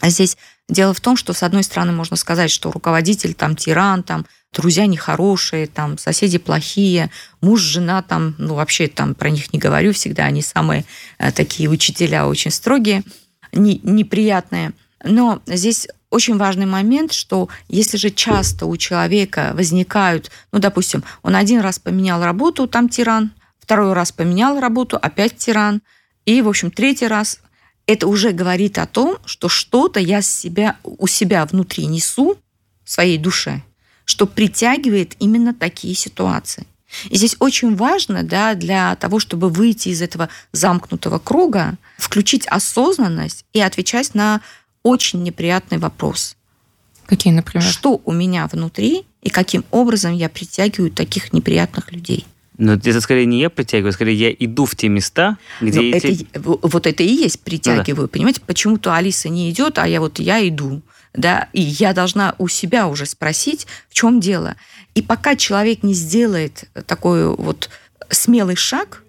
А 0.00 0.10
здесь 0.10 0.36
дело 0.68 0.94
в 0.94 1.00
том, 1.00 1.16
что, 1.16 1.32
с 1.32 1.42
одной 1.42 1.62
стороны, 1.62 1.92
можно 1.92 2.16
сказать, 2.16 2.50
что 2.50 2.70
руководитель 2.70 3.34
там 3.34 3.56
тиран, 3.56 4.02
там 4.02 4.26
друзья 4.52 4.86
нехорошие, 4.86 5.66
там 5.66 5.98
соседи 5.98 6.38
плохие, 6.38 7.10
муж, 7.40 7.60
жена 7.60 8.02
там, 8.02 8.34
ну 8.38 8.54
вообще 8.54 8.88
там 8.88 9.14
про 9.14 9.30
них 9.30 9.52
не 9.52 9.58
говорю 9.58 9.92
всегда, 9.92 10.24
они 10.24 10.42
самые 10.42 10.84
э, 11.18 11.32
такие 11.32 11.68
учителя 11.68 12.26
очень 12.26 12.50
строгие, 12.50 13.02
не- 13.52 13.80
неприятные. 13.82 14.72
Но 15.04 15.42
здесь 15.46 15.88
очень 16.10 16.36
важный 16.36 16.66
момент, 16.66 17.12
что 17.12 17.48
если 17.68 17.96
же 17.96 18.10
часто 18.10 18.66
у 18.66 18.76
человека 18.76 19.52
возникают, 19.54 20.30
ну, 20.52 20.58
допустим, 20.58 21.04
он 21.22 21.36
один 21.36 21.60
раз 21.60 21.78
поменял 21.78 22.22
работу, 22.22 22.66
там 22.66 22.88
тиран, 22.88 23.32
второй 23.58 23.92
раз 23.92 24.12
поменял 24.12 24.58
работу, 24.60 24.96
опять 24.96 25.36
тиран, 25.36 25.82
и, 26.24 26.40
в 26.42 26.48
общем, 26.48 26.70
третий 26.70 27.06
раз, 27.06 27.40
это 27.86 28.06
уже 28.06 28.32
говорит 28.32 28.78
о 28.78 28.86
том, 28.86 29.18
что 29.24 29.48
что-то 29.48 30.00
я 30.00 30.20
себя, 30.22 30.76
у 30.82 31.06
себя 31.06 31.44
внутри 31.46 31.86
несу, 31.86 32.38
в 32.84 32.90
своей 32.90 33.18
душе, 33.18 33.62
что 34.04 34.26
притягивает 34.26 35.14
именно 35.18 35.54
такие 35.54 35.94
ситуации. 35.94 36.66
И 37.10 37.16
здесь 37.16 37.36
очень 37.38 37.76
важно 37.76 38.22
да, 38.22 38.54
для 38.54 38.96
того, 38.96 39.20
чтобы 39.20 39.50
выйти 39.50 39.90
из 39.90 40.00
этого 40.00 40.28
замкнутого 40.52 41.18
круга, 41.18 41.76
включить 41.98 42.46
осознанность 42.46 43.44
и 43.52 43.60
отвечать 43.60 44.14
на 44.14 44.40
очень 44.88 45.22
неприятный 45.22 45.78
вопрос. 45.78 46.36
Какие, 47.06 47.32
например? 47.32 47.66
Что 47.66 48.00
у 48.04 48.12
меня 48.12 48.46
внутри 48.46 49.04
и 49.22 49.30
каким 49.30 49.64
образом 49.70 50.12
я 50.12 50.28
притягиваю 50.28 50.90
таких 50.90 51.32
неприятных 51.32 51.92
людей? 51.92 52.26
но 52.58 52.72
это 52.72 53.00
скорее 53.00 53.24
не 53.24 53.40
я 53.40 53.50
притягиваю, 53.50 53.92
скорее 53.92 54.14
я 54.14 54.32
иду 54.32 54.66
в 54.66 54.74
те 54.74 54.88
места, 54.88 55.38
где 55.60 55.80
Но 55.80 55.96
эти... 55.96 56.26
это, 56.32 56.42
вот 56.42 56.86
это 56.88 57.02
и 57.04 57.08
есть 57.08 57.40
притягиваю, 57.40 58.08
понимаете? 58.08 58.40
Почему-то 58.44 58.94
Алиса 58.94 59.28
не 59.28 59.48
идет, 59.50 59.78
а 59.78 59.86
я 59.86 60.00
вот 60.00 60.18
я 60.18 60.46
иду. 60.46 60.82
Да, 61.14 61.48
и 61.52 61.62
я 61.62 61.94
должна 61.94 62.34
у 62.38 62.48
себя 62.48 62.88
уже 62.88 63.06
спросить, 63.06 63.66
в 63.88 63.94
чем 63.94 64.20
дело. 64.20 64.56
И 64.94 65.02
пока 65.02 65.36
человек 65.36 65.82
не 65.82 65.94
сделает 65.94 66.64
такой 66.86 67.34
вот 67.34 67.70
смелый 68.10 68.56
шаг, 68.56 69.04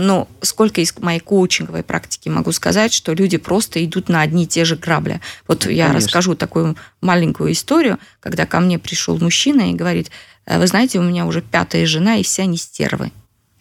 но 0.00 0.28
сколько 0.40 0.80
из 0.80 0.96
моей 0.98 1.20
коучинговой 1.20 1.82
практики 1.82 2.28
могу 2.28 2.52
сказать, 2.52 2.92
что 2.92 3.12
люди 3.12 3.36
просто 3.36 3.84
идут 3.84 4.08
на 4.08 4.20
одни 4.20 4.44
и 4.44 4.46
те 4.46 4.64
же 4.64 4.76
грабли. 4.76 5.20
Вот 5.46 5.66
я 5.66 5.86
Конечно. 5.86 6.06
расскажу 6.06 6.34
такую 6.34 6.76
маленькую 7.00 7.52
историю, 7.52 7.98
когда 8.20 8.46
ко 8.46 8.60
мне 8.60 8.78
пришел 8.78 9.18
мужчина 9.18 9.70
и 9.70 9.74
говорит, 9.74 10.10
«Э, 10.46 10.58
вы 10.58 10.66
знаете, 10.66 10.98
у 10.98 11.02
меня 11.02 11.26
уже 11.26 11.42
пятая 11.42 11.86
жена, 11.86 12.16
и 12.16 12.22
все 12.22 12.42
они 12.42 12.56
стервы. 12.56 13.12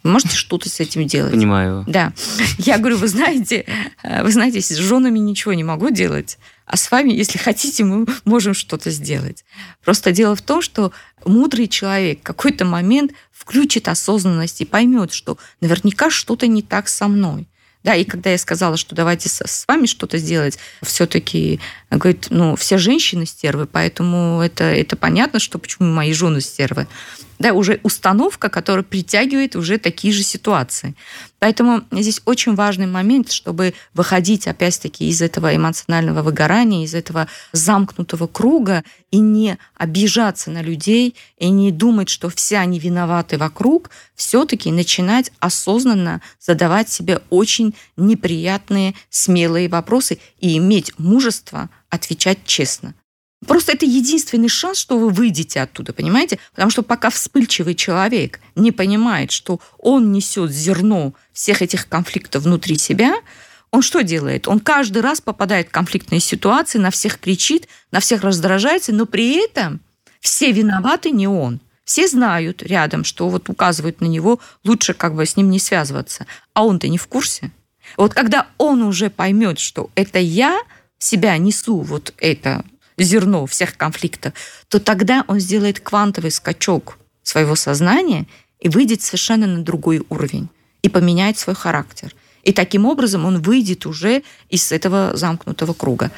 Вы 0.03 0.11
можете 0.11 0.35
что-то 0.35 0.69
с 0.69 0.79
этим 0.79 1.05
делать? 1.05 1.31
Понимаю. 1.31 1.83
Да. 1.87 2.13
Я 2.57 2.77
говорю, 2.77 2.97
вы 2.97 3.07
знаете, 3.07 3.65
э, 4.03 4.23
вы 4.23 4.31
знаете, 4.31 4.61
с 4.61 4.75
женами 4.75 5.19
ничего 5.19 5.53
не 5.53 5.63
могу 5.63 5.89
делать, 5.89 6.37
а 6.65 6.77
с 6.77 6.89
вами, 6.89 7.11
если 7.11 7.37
хотите, 7.37 7.83
мы 7.83 8.07
можем 8.25 8.53
что-то 8.53 8.91
сделать. 8.91 9.43
Просто 9.83 10.11
дело 10.11 10.35
в 10.35 10.41
том, 10.41 10.61
что 10.61 10.91
мудрый 11.25 11.67
человек 11.67 12.21
в 12.21 12.23
какой-то 12.23 12.65
момент 12.65 13.11
включит 13.31 13.87
осознанность 13.87 14.61
и 14.61 14.65
поймет, 14.65 15.11
что 15.11 15.37
наверняка 15.59 16.09
что-то 16.09 16.47
не 16.47 16.61
так 16.61 16.87
со 16.87 17.07
мной. 17.07 17.47
Да, 17.83 17.95
и 17.95 18.03
когда 18.03 18.29
я 18.29 18.37
сказала, 18.37 18.77
что 18.77 18.95
давайте 18.95 19.27
с, 19.27 19.41
с 19.41 19.67
вами 19.67 19.87
что-то 19.87 20.19
сделать, 20.19 20.59
все-таки 20.83 21.59
говорит, 21.89 22.27
ну, 22.29 22.55
все 22.55 22.77
женщины 22.77 23.25
стервы, 23.25 23.65
поэтому 23.65 24.39
это, 24.41 24.65
это 24.65 24.95
понятно, 24.95 25.39
что 25.39 25.57
почему 25.57 25.91
мои 25.91 26.13
жены 26.13 26.41
стервы. 26.41 26.87
Да, 27.41 27.54
уже 27.54 27.80
установка, 27.82 28.49
которая 28.49 28.84
притягивает 28.84 29.56
уже 29.56 29.80
такие 29.80 30.13
же 30.13 30.21
ситуации. 30.21 30.93
Поэтому 31.39 31.82
здесь 31.89 32.21
очень 32.25 32.54
важный 32.54 32.86
момент, 32.86 33.32
чтобы 33.32 33.73
выходить 33.95 34.45
опять-таки 34.45 35.10
из 35.10 35.23
этого 35.23 35.56
эмоционального 35.56 36.21
выгорания, 36.21 36.86
из 36.86 36.93
этого 36.93 37.27
замкнутого 37.51 38.27
круга 38.27 38.84
и 39.10 39.17
не 39.17 39.58
обижаться 39.73 40.51
на 40.51 40.62
людей, 40.62 41.15
и 41.39 41.49
не 41.49 41.71
думать, 41.71 42.10
что 42.10 42.30
все 42.30 42.60
они 42.60 42.77
виноваты 42.77 43.39
вокруг, 43.39 43.89
все-таки 44.13 44.71
начинать 44.71 45.32
осознанно 45.39 46.21
задавать 46.39 46.89
себе 46.89 47.21
очень 47.32 47.73
неприятные, 47.97 48.93
смелые 49.10 49.67
вопросы 49.67 50.19
и 50.39 50.60
иметь 50.60 50.93
мужество 50.99 51.71
отвечать 51.89 52.45
честно. 52.45 52.93
Просто 53.47 53.71
это 53.71 53.86
единственный 53.86 54.49
шанс, 54.49 54.77
что 54.77 54.99
вы 54.99 55.10
выйдете 55.10 55.62
оттуда, 55.62 55.93
понимаете? 55.93 56.38
Потому 56.54 56.69
что 56.69 56.84
пока 56.84 57.10
вспыльчивый 57.10 57.73
человек 57.73 58.39
не 58.56 58.71
понимает, 58.71 59.32
что 59.32 59.60
он 59.80 60.12
несет 60.12 60.51
зерно 60.51 61.13
всех 61.34 61.62
этих 61.63 61.89
конфликтов 61.89 62.43
внутри 62.43 62.77
себя, 62.77 63.15
он 63.71 63.82
что 63.82 64.04
делает? 64.04 64.47
Он 64.47 64.60
каждый 64.60 65.01
раз 65.01 65.21
попадает 65.21 65.69
в 65.69 65.71
конфликтные 65.71 66.19
ситуации, 66.19 66.77
на 66.77 66.91
всех 66.91 67.19
кричит, 67.19 67.67
на 67.91 67.99
всех 67.99 68.21
раздражается, 68.23 68.93
но 68.93 69.06
при 69.06 69.43
этом 69.43 69.80
все 70.19 70.51
виноваты 70.51 71.10
не 71.10 71.27
он. 71.27 71.62
Все 71.84 72.08
знают 72.08 72.62
рядом, 72.62 73.04
что 73.04 73.27
вот 73.30 73.49
указывают 73.49 74.01
на 74.01 74.06
него, 74.06 74.39
лучше 74.63 74.93
как 74.93 75.15
бы 75.15 75.25
с 75.25 75.36
ним 75.36 75.49
не 75.49 75.60
связываться. 75.60 76.27
А 76.54 76.63
он-то 76.63 76.88
не 76.88 76.97
в 76.97 77.08
курсе. 77.08 77.51
Вот 77.97 78.13
когда 78.13 78.47
он 78.58 78.84
уже 78.84 79.10
поймет, 79.10 79.58
что 79.58 79.89
это 79.95 80.19
я 80.19 80.62
себя 80.99 81.38
несу 81.38 81.80
вот 81.80 82.13
это 82.17 82.63
зерно 83.03 83.45
всех 83.45 83.77
конфликтов, 83.77 84.33
то 84.67 84.79
тогда 84.79 85.23
он 85.27 85.39
сделает 85.39 85.79
квантовый 85.79 86.31
скачок 86.31 86.97
своего 87.23 87.55
сознания 87.55 88.27
и 88.59 88.69
выйдет 88.69 89.01
совершенно 89.01 89.47
на 89.47 89.63
другой 89.63 90.05
уровень 90.09 90.49
и 90.81 90.89
поменяет 90.89 91.37
свой 91.37 91.55
характер. 91.55 92.13
И 92.43 92.53
таким 92.53 92.85
образом 92.85 93.25
он 93.25 93.41
выйдет 93.41 93.85
уже 93.85 94.23
из 94.49 94.71
этого 94.71 95.15
замкнутого 95.15 95.73
круга. 95.73 96.11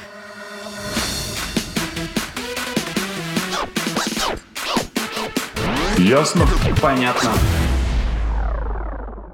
Ясно? 5.98 6.46
Понятно. 6.80 7.32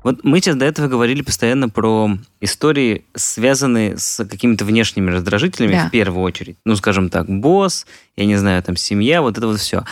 Вот 0.02 0.24
мы 0.24 0.40
сейчас 0.40 0.56
до 0.56 0.64
этого 0.64 0.88
говорили 0.88 1.22
постоянно 1.22 1.68
про 1.68 2.10
истории, 2.40 3.04
связанные 3.14 3.98
с 3.98 4.24
какими-то 4.24 4.64
внешними 4.64 5.10
раздражителями 5.10 5.72
Да. 5.72 5.88
в 5.88 5.90
первую 5.90 6.22
очередь. 6.24 6.56
Ну, 6.64 6.74
скажем 6.76 7.10
так, 7.10 7.28
босс, 7.28 7.86
я 8.16 8.24
не 8.24 8.36
знаю, 8.36 8.62
там, 8.62 8.76
семья, 8.76 9.20
вот 9.20 9.36
это 9.36 9.46
вот 9.46 9.60
все. 9.60 9.84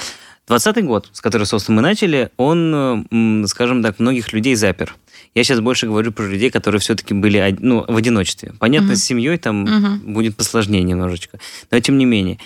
Двадцатый 0.47 0.83
год, 0.83 1.11
с 1.13 1.21
которого, 1.21 1.45
собственно, 1.45 1.77
мы 1.77 1.83
начали, 1.83 2.31
он, 2.39 3.45
скажем 3.49 3.83
так, 3.83 3.99
многих 3.99 4.33
людей 4.33 4.55
запер. 4.55 4.97
Я 5.35 5.45
сейчас 5.45 5.61
больше 5.61 5.87
говорю 5.87 6.11
про 6.11 6.25
людей, 6.27 6.51
которые 6.51 6.81
все-таки 6.81 7.13
были 7.13 7.55
ну, 7.61 7.85
в 7.87 7.95
одиночестве. 7.95 8.55
Понятно, 8.59 8.89
Мгм. 8.89 8.97
с 8.97 9.05
семьей 9.05 9.37
там 9.37 9.61
Мгм. 9.65 10.15
будет 10.15 10.37
посложнее 10.37 10.83
немножечко. 10.83 11.39
Но 11.71 11.79
тем 11.81 11.99
не 11.99 12.07
менее. 12.07 12.39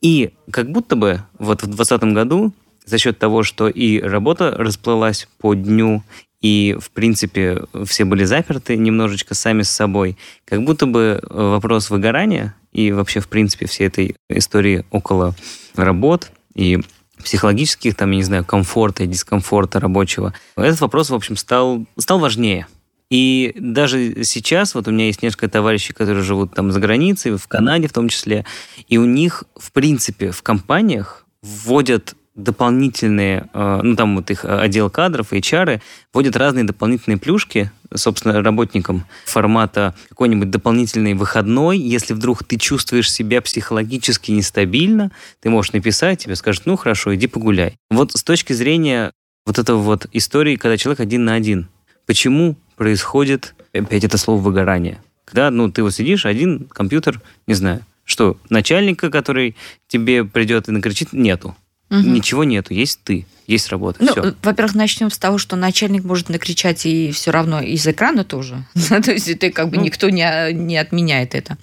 И 0.00 0.30
как 0.50 0.70
будто 0.72 0.96
бы 0.96 1.22
вот 1.38 1.62
в 1.62 1.66
2020 1.66 2.14
году 2.14 2.54
за 2.86 2.96
счет 2.96 3.18
того, 3.18 3.42
что 3.42 3.68
и 3.68 4.00
работа 4.00 4.52
расплылась 4.56 5.28
по 5.38 5.52
дню, 5.52 6.02
и, 6.40 6.76
в 6.80 6.90
принципе, 6.90 7.64
все 7.84 8.04
были 8.04 8.24
заперты 8.24 8.76
немножечко 8.76 9.34
сами 9.34 9.62
с 9.62 9.70
собой, 9.70 10.16
как 10.44 10.62
будто 10.62 10.86
бы 10.86 11.20
вопрос 11.28 11.90
выгорания 11.90 12.54
и 12.72 12.92
вообще, 12.92 13.20
в 13.20 13.28
принципе, 13.28 13.66
всей 13.66 13.88
этой 13.88 14.16
истории 14.28 14.84
около 14.90 15.34
работ 15.74 16.30
и 16.54 16.78
психологических, 17.22 17.94
там, 17.94 18.10
я 18.12 18.16
не 18.16 18.22
знаю, 18.22 18.44
комфорта 18.44 19.04
и 19.04 19.06
дискомфорта 19.06 19.80
рабочего, 19.80 20.32
этот 20.56 20.80
вопрос, 20.80 21.10
в 21.10 21.14
общем, 21.14 21.36
стал, 21.36 21.84
стал 21.98 22.18
важнее. 22.18 22.66
И 23.10 23.54
даже 23.58 24.24
сейчас, 24.24 24.74
вот 24.74 24.86
у 24.86 24.92
меня 24.92 25.06
есть 25.06 25.22
несколько 25.22 25.48
товарищей, 25.48 25.92
которые 25.92 26.22
живут 26.22 26.54
там 26.54 26.70
за 26.70 26.78
границей, 26.78 27.36
в 27.36 27.46
Канаде 27.48 27.88
в 27.88 27.92
том 27.92 28.08
числе, 28.08 28.46
и 28.88 28.98
у 28.98 29.04
них, 29.04 29.44
в 29.56 29.72
принципе, 29.72 30.30
в 30.30 30.42
компаниях 30.42 31.26
вводят 31.42 32.14
дополнительные, 32.42 33.48
э, 33.52 33.80
ну 33.82 33.96
там 33.96 34.16
вот 34.16 34.30
их 34.30 34.44
отдел 34.44 34.90
кадров, 34.90 35.32
HR, 35.32 35.80
вводят 36.12 36.36
разные 36.36 36.64
дополнительные 36.64 37.18
плюшки, 37.18 37.70
собственно, 37.94 38.42
работникам 38.42 39.04
формата 39.26 39.94
какой-нибудь 40.08 40.50
дополнительный 40.50 41.14
выходной. 41.14 41.78
Если 41.78 42.14
вдруг 42.14 42.44
ты 42.44 42.56
чувствуешь 42.56 43.10
себя 43.10 43.40
психологически 43.40 44.30
нестабильно, 44.30 45.10
ты 45.40 45.50
можешь 45.50 45.72
написать, 45.72 46.24
тебе 46.24 46.36
скажут, 46.36 46.66
ну 46.66 46.76
хорошо, 46.76 47.14
иди 47.14 47.26
погуляй. 47.26 47.76
Вот 47.90 48.12
с 48.12 48.22
точки 48.22 48.52
зрения 48.52 49.12
вот 49.46 49.58
этого 49.58 49.78
вот 49.78 50.06
истории, 50.12 50.56
когда 50.56 50.76
человек 50.76 51.00
один 51.00 51.24
на 51.24 51.34
один, 51.34 51.68
почему 52.06 52.56
происходит 52.76 53.54
опять 53.72 54.04
это 54.04 54.18
слово 54.18 54.40
выгорание? 54.40 55.00
Когда, 55.24 55.50
ну, 55.50 55.70
ты 55.70 55.82
вот 55.82 55.94
сидишь 55.94 56.26
один, 56.26 56.66
компьютер, 56.66 57.20
не 57.46 57.54
знаю, 57.54 57.84
что 58.04 58.36
начальника, 58.48 59.10
который 59.10 59.56
тебе 59.86 60.24
придет 60.24 60.68
и 60.68 60.72
накричит, 60.72 61.12
нету. 61.12 61.56
Угу. 61.90 62.00
Ничего 62.00 62.44
нету, 62.44 62.72
есть 62.72 63.00
ты, 63.02 63.26
есть 63.48 63.68
работа. 63.68 63.98
Ну, 64.02 64.12
все. 64.12 64.34
во-первых, 64.42 64.74
начнем 64.76 65.10
с 65.10 65.18
того, 65.18 65.38
что 65.38 65.56
начальник 65.56 66.04
может 66.04 66.28
накричать 66.28 66.86
и 66.86 67.10
все 67.10 67.32
равно 67.32 67.60
из 67.60 67.86
экрана 67.86 68.24
тоже. 68.24 68.64
То 68.88 69.10
есть 69.10 69.38
ты 69.38 69.50
как 69.50 69.70
бы 69.70 69.76
ну. 69.76 69.82
никто 69.82 70.08
не, 70.08 70.52
не 70.52 70.76
отменяет 70.76 71.34
это. 71.34 71.58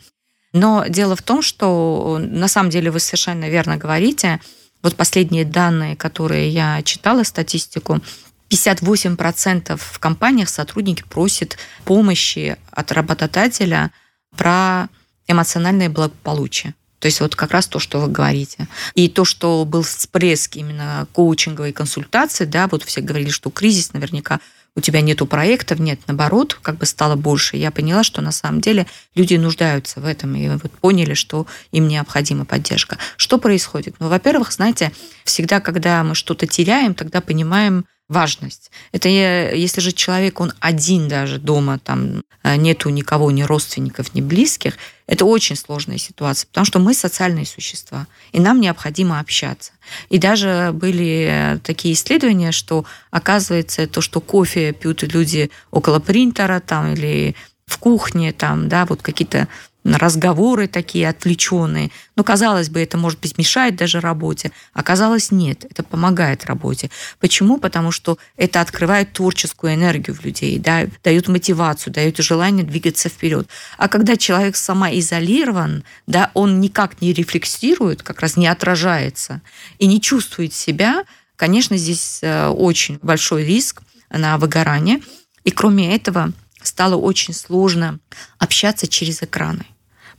Но 0.51 0.85
дело 0.87 1.15
в 1.15 1.21
том, 1.21 1.41
что 1.41 2.19
на 2.19 2.47
самом 2.47 2.69
деле 2.69 2.91
вы 2.91 2.99
совершенно 2.99 3.49
верно 3.49 3.77
говорите. 3.77 4.41
Вот 4.83 4.95
последние 4.95 5.45
данные, 5.45 5.95
которые 5.95 6.49
я 6.49 6.81
читала, 6.83 7.23
статистику, 7.23 8.01
58% 8.49 9.77
в 9.77 9.99
компаниях 9.99 10.49
сотрудники 10.49 11.03
просят 11.09 11.57
помощи 11.85 12.57
от 12.71 12.91
работодателя 12.91 13.91
про 14.35 14.87
эмоциональное 15.27 15.89
благополучие. 15.89 16.73
То 16.99 17.05
есть 17.07 17.21
вот 17.21 17.35
как 17.35 17.51
раз 17.51 17.67
то, 17.67 17.79
что 17.79 17.99
вы 17.99 18.07
говорите. 18.07 18.67
И 18.95 19.07
то, 19.07 19.23
что 19.25 19.63
был 19.65 19.83
всплеск 19.83 20.55
именно 20.55 21.07
коучинговой 21.13 21.71
консультации, 21.71 22.45
да, 22.45 22.67
вот 22.67 22.83
все 22.83 23.01
говорили, 23.01 23.29
что 23.29 23.49
кризис 23.49 23.93
наверняка 23.93 24.39
у 24.77 24.79
тебя 24.81 25.01
нету 25.01 25.25
проектов, 25.25 25.79
нет, 25.79 25.99
наоборот, 26.05 26.59
как 26.61 26.77
бы 26.77 26.85
стало 26.85 27.15
больше. 27.15 27.57
Я 27.57 27.71
поняла, 27.71 28.03
что 28.03 28.21
на 28.21 28.31
самом 28.31 28.61
деле 28.61 28.85
люди 29.15 29.33
нуждаются 29.33 29.99
в 29.99 30.05
этом 30.05 30.35
и 30.35 30.47
вот 30.49 30.71
поняли, 30.71 31.15
что 31.15 31.47
им 31.71 31.87
необходима 31.87 32.45
поддержка. 32.45 32.99
Что 33.15 33.39
происходит? 33.39 33.95
Ну, 33.99 34.07
во-первых, 34.07 34.51
знаете, 34.51 34.91
всегда, 35.23 35.61
когда 35.61 36.03
мы 36.03 36.13
что-то 36.13 36.45
теряем, 36.45 36.93
тогда 36.93 37.21
понимаем, 37.21 37.85
важность. 38.09 38.71
Это 38.91 39.09
если 39.09 39.81
же 39.81 39.91
человек, 39.91 40.39
он 40.39 40.53
один 40.59 41.07
даже 41.07 41.39
дома, 41.39 41.77
там 41.77 42.23
э, 42.43 42.55
нету 42.55 42.89
никого, 42.89 43.31
ни 43.31 43.43
родственников, 43.43 44.13
ни 44.15 44.21
близких, 44.21 44.77
это 45.07 45.25
очень 45.25 45.55
сложная 45.55 45.97
ситуация, 45.97 46.47
потому 46.47 46.65
что 46.65 46.79
мы 46.79 46.93
социальные 46.93 47.45
существа, 47.45 48.07
и 48.31 48.39
нам 48.39 48.61
необходимо 48.61 49.19
общаться. 49.19 49.71
И 50.09 50.17
даже 50.17 50.71
были 50.73 51.59
такие 51.63 51.93
исследования, 51.93 52.51
что 52.51 52.85
оказывается 53.11 53.87
то, 53.87 54.01
что 54.01 54.21
кофе 54.21 54.73
пьют 54.73 55.03
люди 55.03 55.49
около 55.71 55.99
принтера 55.99 56.59
там, 56.59 56.93
или 56.93 57.35
в 57.65 57.77
кухне, 57.77 58.31
там, 58.31 58.69
да, 58.69 58.85
вот 58.85 59.01
какие-то 59.01 59.47
разговоры 59.95 60.67
такие 60.67 61.07
отвлеченные. 61.07 61.91
Ну, 62.15 62.23
казалось 62.23 62.69
бы, 62.69 62.81
это, 62.81 62.97
может 62.97 63.19
быть, 63.19 63.37
мешает 63.37 63.75
даже 63.75 63.99
работе. 63.99 64.51
Оказалось, 64.73 65.31
нет, 65.31 65.65
это 65.69 65.83
помогает 65.83 66.45
работе. 66.45 66.89
Почему? 67.19 67.57
Потому 67.57 67.91
что 67.91 68.17
это 68.35 68.61
открывает 68.61 69.13
творческую 69.13 69.75
энергию 69.75 70.15
в 70.15 70.23
людей, 70.23 70.59
да, 70.59 70.87
дает 71.03 71.27
мотивацию, 71.27 71.93
дает 71.93 72.17
желание 72.17 72.65
двигаться 72.65 73.09
вперед. 73.09 73.47
А 73.77 73.87
когда 73.87 74.17
человек 74.17 74.55
самоизолирован, 74.55 75.83
да, 76.05 76.31
он 76.33 76.59
никак 76.59 77.01
не 77.01 77.13
рефлексирует, 77.13 78.03
как 78.03 78.19
раз 78.19 78.35
не 78.35 78.47
отражается 78.47 79.41
и 79.79 79.87
не 79.87 80.01
чувствует 80.01 80.53
себя, 80.53 81.03
конечно, 81.35 81.77
здесь 81.77 82.19
э, 82.21 82.47
очень 82.47 82.99
большой 83.01 83.45
риск 83.45 83.81
на 84.09 84.37
выгорание. 84.37 85.01
И 85.43 85.51
кроме 85.51 85.95
этого, 85.95 86.33
стало 86.61 86.95
очень 86.95 87.33
сложно 87.33 87.99
общаться 88.37 88.87
через 88.87 89.23
экраны. 89.23 89.65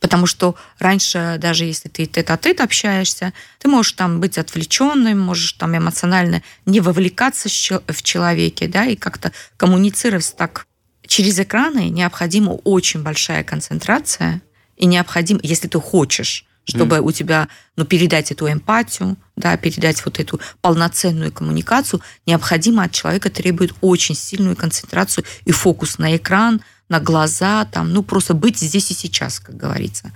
Потому 0.01 0.27
что 0.27 0.55
раньше, 0.79 1.37
даже 1.39 1.65
если 1.65 1.89
ты 1.89 2.07
тет-а-тет 2.07 2.61
общаешься, 2.61 3.33
ты 3.59 3.69
можешь 3.69 3.93
там 3.93 4.21
быть 4.21 4.39
отвлеченным, 4.39 5.19
можешь 5.19 5.53
там 5.53 5.77
эмоционально 5.77 6.43
не 6.67 6.81
вовлекаться 6.81 7.49
в 7.49 8.03
человеке, 8.03 8.69
да, 8.69 8.87
и 8.87 8.97
как-то 8.97 9.33
коммуницировать 9.57 10.35
так. 10.37 10.67
Через 11.07 11.39
экраны 11.39 11.89
необходима 11.89 12.51
очень 12.51 13.03
большая 13.03 13.43
концентрация, 13.43 14.43
и 14.77 14.87
необходимо, 14.87 15.41
если 15.43 15.67
ты 15.67 15.81
хочешь, 15.81 16.45
чтобы 16.69 16.97
mm. 16.97 17.01
у 17.01 17.13
тебя, 17.13 17.49
ну, 17.77 17.85
передать 17.85 18.31
эту 18.31 18.51
эмпатию, 18.51 19.17
да, 19.37 19.57
передать 19.57 20.05
вот 20.05 20.21
эту 20.21 20.41
полноценную 20.61 21.33
коммуникацию, 21.33 22.03
необходимо 22.27 22.85
от 22.85 22.93
человека 22.93 23.31
требует 23.31 23.75
очень 23.81 24.15
сильную 24.15 24.55
концентрацию 24.55 25.25
и 25.45 25.51
фокус 25.51 25.99
на 25.99 26.15
экран, 26.17 26.61
на 26.89 27.01
глаза, 27.01 27.67
там, 27.67 27.93
ну, 27.93 28.03
просто 28.03 28.35
быть 28.35 28.59
здесь 28.59 28.91
и 28.91 28.95
сейчас, 28.95 29.41
как 29.41 29.57
говорится. 29.57 30.13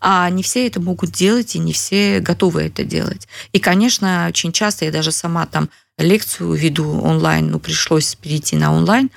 А 0.00 0.28
не 0.30 0.42
все 0.42 0.66
это 0.66 0.80
могут 0.80 1.10
делать, 1.10 1.54
и 1.56 1.58
не 1.58 1.72
все 1.72 2.20
готовы 2.20 2.62
это 2.62 2.84
делать. 2.84 3.28
И, 3.52 3.58
конечно, 3.58 4.26
очень 4.28 4.52
часто 4.52 4.84
я 4.84 4.92
даже 4.92 5.12
сама 5.12 5.46
там 5.46 5.70
лекцию 5.98 6.52
веду 6.54 7.00
онлайн, 7.00 7.50
ну, 7.50 7.58
пришлось 7.58 8.14
перейти 8.16 8.56
на 8.56 8.72
онлайн, 8.72 9.10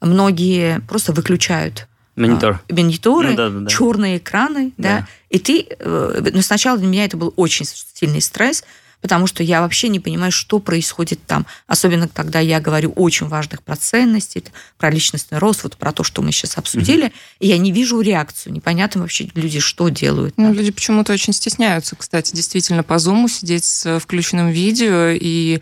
многие 0.00 0.80
просто 0.80 1.12
выключают 1.12 1.88
Монитор. 2.16 2.60
А, 2.68 2.74
мониторы, 2.74 3.30
ну, 3.30 3.36
да, 3.36 3.50
да, 3.50 3.60
да. 3.60 3.70
черные 3.70 4.18
экраны, 4.18 4.72
да. 4.76 5.00
да. 5.00 5.08
И 5.30 5.38
ты, 5.38 5.66
э, 5.68 6.30
ну, 6.32 6.42
сначала 6.42 6.78
для 6.78 6.86
меня 6.86 7.04
это 7.04 7.16
был 7.16 7.32
очень 7.36 7.66
сильный 7.66 8.20
стресс, 8.20 8.64
потому 9.00 9.26
что 9.26 9.42
я 9.42 9.60
вообще 9.60 9.88
не 9.88 10.00
понимаю, 10.00 10.32
что 10.32 10.60
происходит 10.60 11.20
там. 11.26 11.44
Особенно, 11.66 12.08
когда 12.08 12.40
я 12.40 12.60
говорю 12.60 12.92
очень 12.92 13.26
важных 13.26 13.62
про 13.62 13.76
ценности, 13.76 14.44
про 14.78 14.90
личностный 14.90 15.38
рост, 15.38 15.64
вот 15.64 15.76
про 15.76 15.92
то, 15.92 16.04
что 16.04 16.22
мы 16.22 16.32
сейчас 16.32 16.56
обсудили, 16.56 17.08
mm-hmm. 17.08 17.36
и 17.40 17.48
я 17.48 17.58
не 17.58 17.70
вижу 17.72 18.00
реакцию. 18.00 18.54
Непонятно 18.54 19.02
вообще 19.02 19.28
люди 19.34 19.60
что 19.60 19.88
делают. 19.88 20.34
Ну, 20.38 20.54
люди 20.54 20.70
почему-то 20.70 21.12
очень 21.12 21.32
стесняются, 21.32 21.96
кстати, 21.96 22.34
действительно 22.34 22.82
по 22.82 22.98
зуму 22.98 23.28
сидеть 23.28 23.64
с 23.64 23.98
включенным 24.00 24.48
видео 24.48 25.08
и 25.08 25.60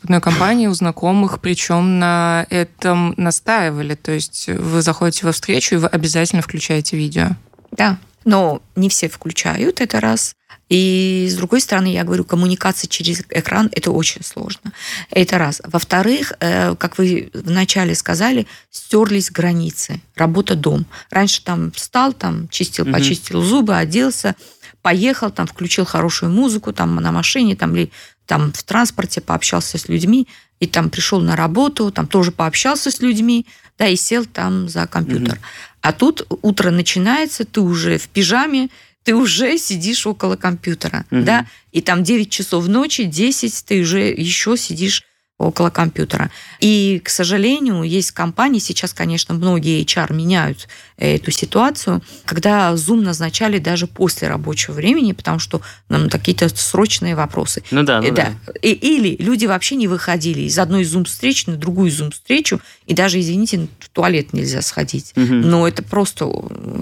в 0.00 0.04
одной 0.04 0.20
компании 0.20 0.66
у 0.66 0.72
знакомых, 0.72 1.40
причем 1.40 1.98
на 1.98 2.46
этом 2.48 3.14
настаивали. 3.16 3.94
То 3.94 4.12
есть 4.12 4.48
вы 4.48 4.82
заходите 4.82 5.26
во 5.26 5.32
встречу, 5.32 5.74
и 5.74 5.78
вы 5.78 5.88
обязательно 5.88 6.42
включаете 6.42 6.96
видео. 6.96 7.30
Да, 7.72 7.98
но 8.24 8.62
не 8.76 8.88
все 8.88 9.08
включают, 9.08 9.80
это 9.80 10.00
раз. 10.00 10.34
И 10.70 11.26
с 11.28 11.34
другой 11.34 11.60
стороны, 11.60 11.92
я 11.92 12.04
говорю, 12.04 12.24
коммуникация 12.24 12.88
через 12.88 13.22
экран– 13.28 13.70
это 13.72 13.90
очень 13.90 14.22
сложно. 14.22 14.72
Это 15.10 15.36
раз. 15.36 15.60
Во-вторых, 15.64 16.32
э, 16.38 16.76
как 16.76 16.96
вы 16.96 17.30
вначале 17.34 17.96
сказали, 17.96 18.46
стерлись 18.70 19.32
границы. 19.32 20.00
Работа-дом. 20.14 20.86
Раньше 21.10 21.42
там 21.42 21.72
встал, 21.72 22.12
там 22.12 22.48
чистил, 22.48 22.84
угу. 22.84 22.92
почистил 22.92 23.42
зубы, 23.42 23.76
оделся, 23.76 24.36
поехал, 24.82 25.30
там 25.30 25.46
включил 25.46 25.84
хорошую 25.84 26.32
музыку, 26.32 26.72
там 26.72 26.94
на 26.96 27.12
машине, 27.12 27.56
там 27.56 27.74
или 27.74 27.90
там 28.26 28.52
в 28.52 28.62
транспорте 28.62 29.20
пообщался 29.20 29.78
с 29.78 29.88
людьми, 29.88 30.28
и 30.60 30.66
там 30.66 30.90
пришел 30.90 31.20
на 31.20 31.36
работу, 31.36 31.90
там 31.90 32.06
тоже 32.06 32.32
пообщался 32.32 32.90
с 32.90 33.00
людьми, 33.00 33.46
да, 33.78 33.88
и 33.88 33.96
сел 33.96 34.24
там 34.26 34.68
за 34.68 34.86
компьютер. 34.86 35.34
Угу. 35.34 35.42
А 35.80 35.92
тут 35.92 36.26
утро 36.42 36.70
начинается, 36.70 37.44
ты 37.44 37.60
уже 37.60 37.98
в 37.98 38.08
пижаме, 38.08 38.68
ты 39.02 39.14
уже 39.14 39.56
сидишь 39.58 40.06
около 40.06 40.36
компьютера, 40.36 41.06
угу. 41.10 41.22
да, 41.22 41.46
и 41.72 41.80
там 41.80 42.04
9 42.04 42.30
часов 42.30 42.68
ночи, 42.68 43.04
10, 43.04 43.64
ты 43.64 43.80
уже 43.80 44.10
еще 44.10 44.56
сидишь 44.56 45.04
около 45.40 45.70
компьютера. 45.70 46.30
И, 46.60 47.00
к 47.02 47.08
сожалению, 47.08 47.82
есть 47.82 48.10
компании, 48.10 48.58
сейчас, 48.58 48.92
конечно, 48.92 49.34
многие 49.34 49.82
HR 49.82 50.12
меняют 50.12 50.68
эту 50.98 51.30
ситуацию, 51.30 52.02
когда 52.26 52.72
Zoom 52.74 53.00
назначали 53.00 53.58
даже 53.58 53.86
после 53.86 54.28
рабочего 54.28 54.74
времени, 54.74 55.12
потому 55.12 55.38
что 55.38 55.62
нам 55.88 56.10
какие-то 56.10 56.48
срочные 56.54 57.14
вопросы. 57.14 57.62
Ну 57.70 57.82
да, 57.82 58.02
ну 58.02 58.12
да. 58.12 58.34
да. 58.46 58.52
И, 58.60 58.72
или 58.72 59.16
люди 59.18 59.46
вообще 59.46 59.76
не 59.76 59.88
выходили 59.88 60.42
из 60.42 60.58
одной 60.58 60.82
Zoom-встречи 60.82 61.48
на 61.48 61.56
другую 61.56 61.90
Zoom-встречу, 61.90 62.60
и 62.86 62.92
даже, 62.92 63.18
извините, 63.18 63.68
в 63.78 63.88
туалет 63.88 64.34
нельзя 64.34 64.60
сходить. 64.60 65.12
Мгм. 65.16 65.40
Но 65.40 65.66
это 65.66 65.82
просто, 65.82 66.30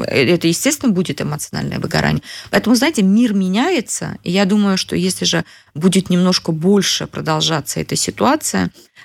э, 0.08 0.34
это, 0.34 0.48
естественно, 0.48 0.92
будет 0.92 1.20
эмоциональное 1.20 1.78
выгорание. 1.78 2.22
Поэтому, 2.50 2.74
знаете, 2.74 3.02
мир 3.02 3.34
меняется, 3.34 4.16
и 4.24 4.32
я 4.32 4.46
думаю, 4.46 4.76
что 4.76 4.96
если 4.96 5.24
же 5.24 5.44
будет 5.74 6.10
немножко 6.10 6.50
больше 6.50 7.06
продолжаться 7.06 7.78
эта 7.78 7.94
ситуация, 7.94 8.47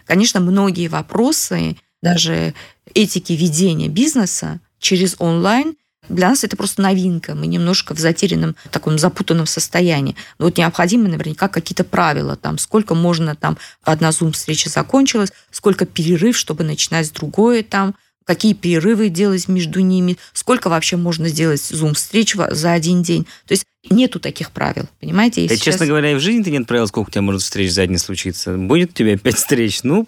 конечно, 0.05 0.39
многие 0.39 0.87
вопросы, 0.87 1.77
даже 2.01 2.53
этики 2.93 3.33
ведения 3.33 3.87
бизнеса 3.87 4.59
через 4.79 5.15
онлайн, 5.19 5.75
для 6.09 6.29
нас 6.29 6.43
это 6.43 6.57
просто 6.57 6.81
новинка. 6.81 7.33
Мы 7.33 7.47
немножко 7.47 7.95
в 7.95 7.99
затерянном, 7.99 8.55
таком 8.71 8.99
запутанном 8.99 9.45
состоянии. 9.45 10.15
Но 10.37 10.45
вот 10.45 10.57
необходимы 10.57 11.07
наверняка 11.07 11.47
какие-то 11.47 11.85
правила. 11.85 12.35
Там, 12.35 12.57
сколько 12.57 12.93
можно, 12.93 13.35
там, 13.35 13.57
одна 13.83 14.11
зум-встреча 14.11 14.69
закончилась, 14.69 15.31
сколько 15.49 15.85
перерыв, 15.85 16.35
чтобы 16.37 16.63
начинать 16.63 17.07
с 17.07 17.11
другое 17.11 17.63
там, 17.63 17.95
какие 18.25 18.53
перерывы 18.53 19.09
делать 19.09 19.47
между 19.47 19.79
ними, 19.81 20.17
сколько 20.33 20.69
вообще 20.69 20.95
можно 20.97 21.27
сделать 21.29 21.61
зум-встреч 21.61 22.35
за 22.51 22.71
один 22.73 23.03
день. 23.03 23.25
То 23.47 23.53
есть 23.53 23.65
нету 23.89 24.19
таких 24.19 24.51
правил, 24.51 24.87
понимаете? 25.01 25.43
И 25.43 25.47
Да, 25.47 25.55
сейчас- 25.55 25.65
честно 25.65 25.85
говоря, 25.87 26.11
и 26.11 26.15
в 26.15 26.19
жизни-то 26.19 26.49
нет 26.51 26.67
правил, 26.67 26.87
сколько 26.87 27.09
у 27.09 27.11
тебя 27.11 27.21
может 27.21 27.41
встреч 27.41 27.71
за 27.71 27.85
день 27.87 27.97
случиться. 27.97 28.55
Будет 28.57 28.91
у 28.91 28.93
тебя 28.93 29.17
пять 29.17 29.35
встреч, 29.35 29.83
ну, 29.83 30.07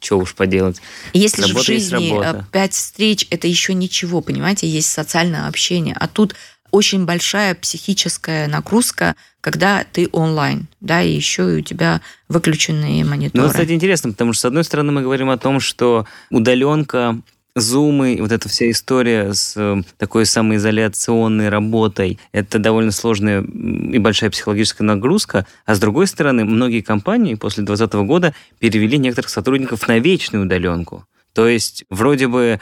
что 0.00 0.18
уж 0.18 0.34
поделать. 0.34 0.82
Если 1.12 1.42
же 1.42 1.48
в 1.48 1.50
Работа 1.50 1.66
жизни 1.66 2.10
работа. 2.10 2.44
э, 2.48 2.52
пять 2.52 2.72
встреч, 2.72 3.26
это 3.30 3.46
еще 3.46 3.72
ничего, 3.74 4.20
понимаете, 4.20 4.66
есть 4.68 4.88
социальное 4.90 5.46
общение. 5.46 5.94
А 5.98 6.08
тут 6.08 6.34
очень 6.72 7.04
большая 7.04 7.54
психическая 7.54 8.48
нагрузка, 8.48 9.14
когда 9.40 9.84
ты 9.92 10.08
онлайн, 10.10 10.66
да, 10.80 11.02
и 11.02 11.12
еще 11.14 11.42
и 11.54 11.58
у 11.58 11.60
тебя 11.60 12.00
выключенные 12.28 13.04
Ну, 13.04 13.10
мониторы. 13.10 13.42
вот, 13.44 13.52
кстати, 13.52 13.72
интересно, 13.72 14.10
потому 14.10 14.32
что, 14.32 14.40
с 14.40 14.44
одной 14.46 14.64
стороны, 14.64 14.90
мы 14.90 15.02
говорим 15.02 15.28
о 15.30 15.36
том, 15.38 15.60
что 15.60 16.06
удаленка, 16.30 17.20
зумы, 17.54 18.16
вот 18.20 18.32
эта 18.32 18.48
вся 18.48 18.70
история 18.70 19.32
с 19.32 19.54
э, 19.56 19.82
такой 19.98 20.26
самоизоляционной 20.26 21.48
работой, 21.48 22.18
это 22.32 22.58
довольно 22.58 22.92
сложная 22.92 23.42
и 23.42 23.98
большая 23.98 24.30
психологическая 24.30 24.86
нагрузка. 24.86 25.46
А 25.66 25.74
с 25.74 25.80
другой 25.80 26.06
стороны, 26.06 26.44
многие 26.44 26.80
компании 26.80 27.34
после 27.34 27.64
2020 27.64 28.06
года 28.06 28.34
перевели 28.58 28.98
некоторых 28.98 29.30
сотрудников 29.30 29.86
на 29.88 29.98
вечную 29.98 30.44
удаленку. 30.46 31.06
То 31.34 31.48
есть, 31.48 31.84
вроде 31.88 32.28
бы, 32.28 32.60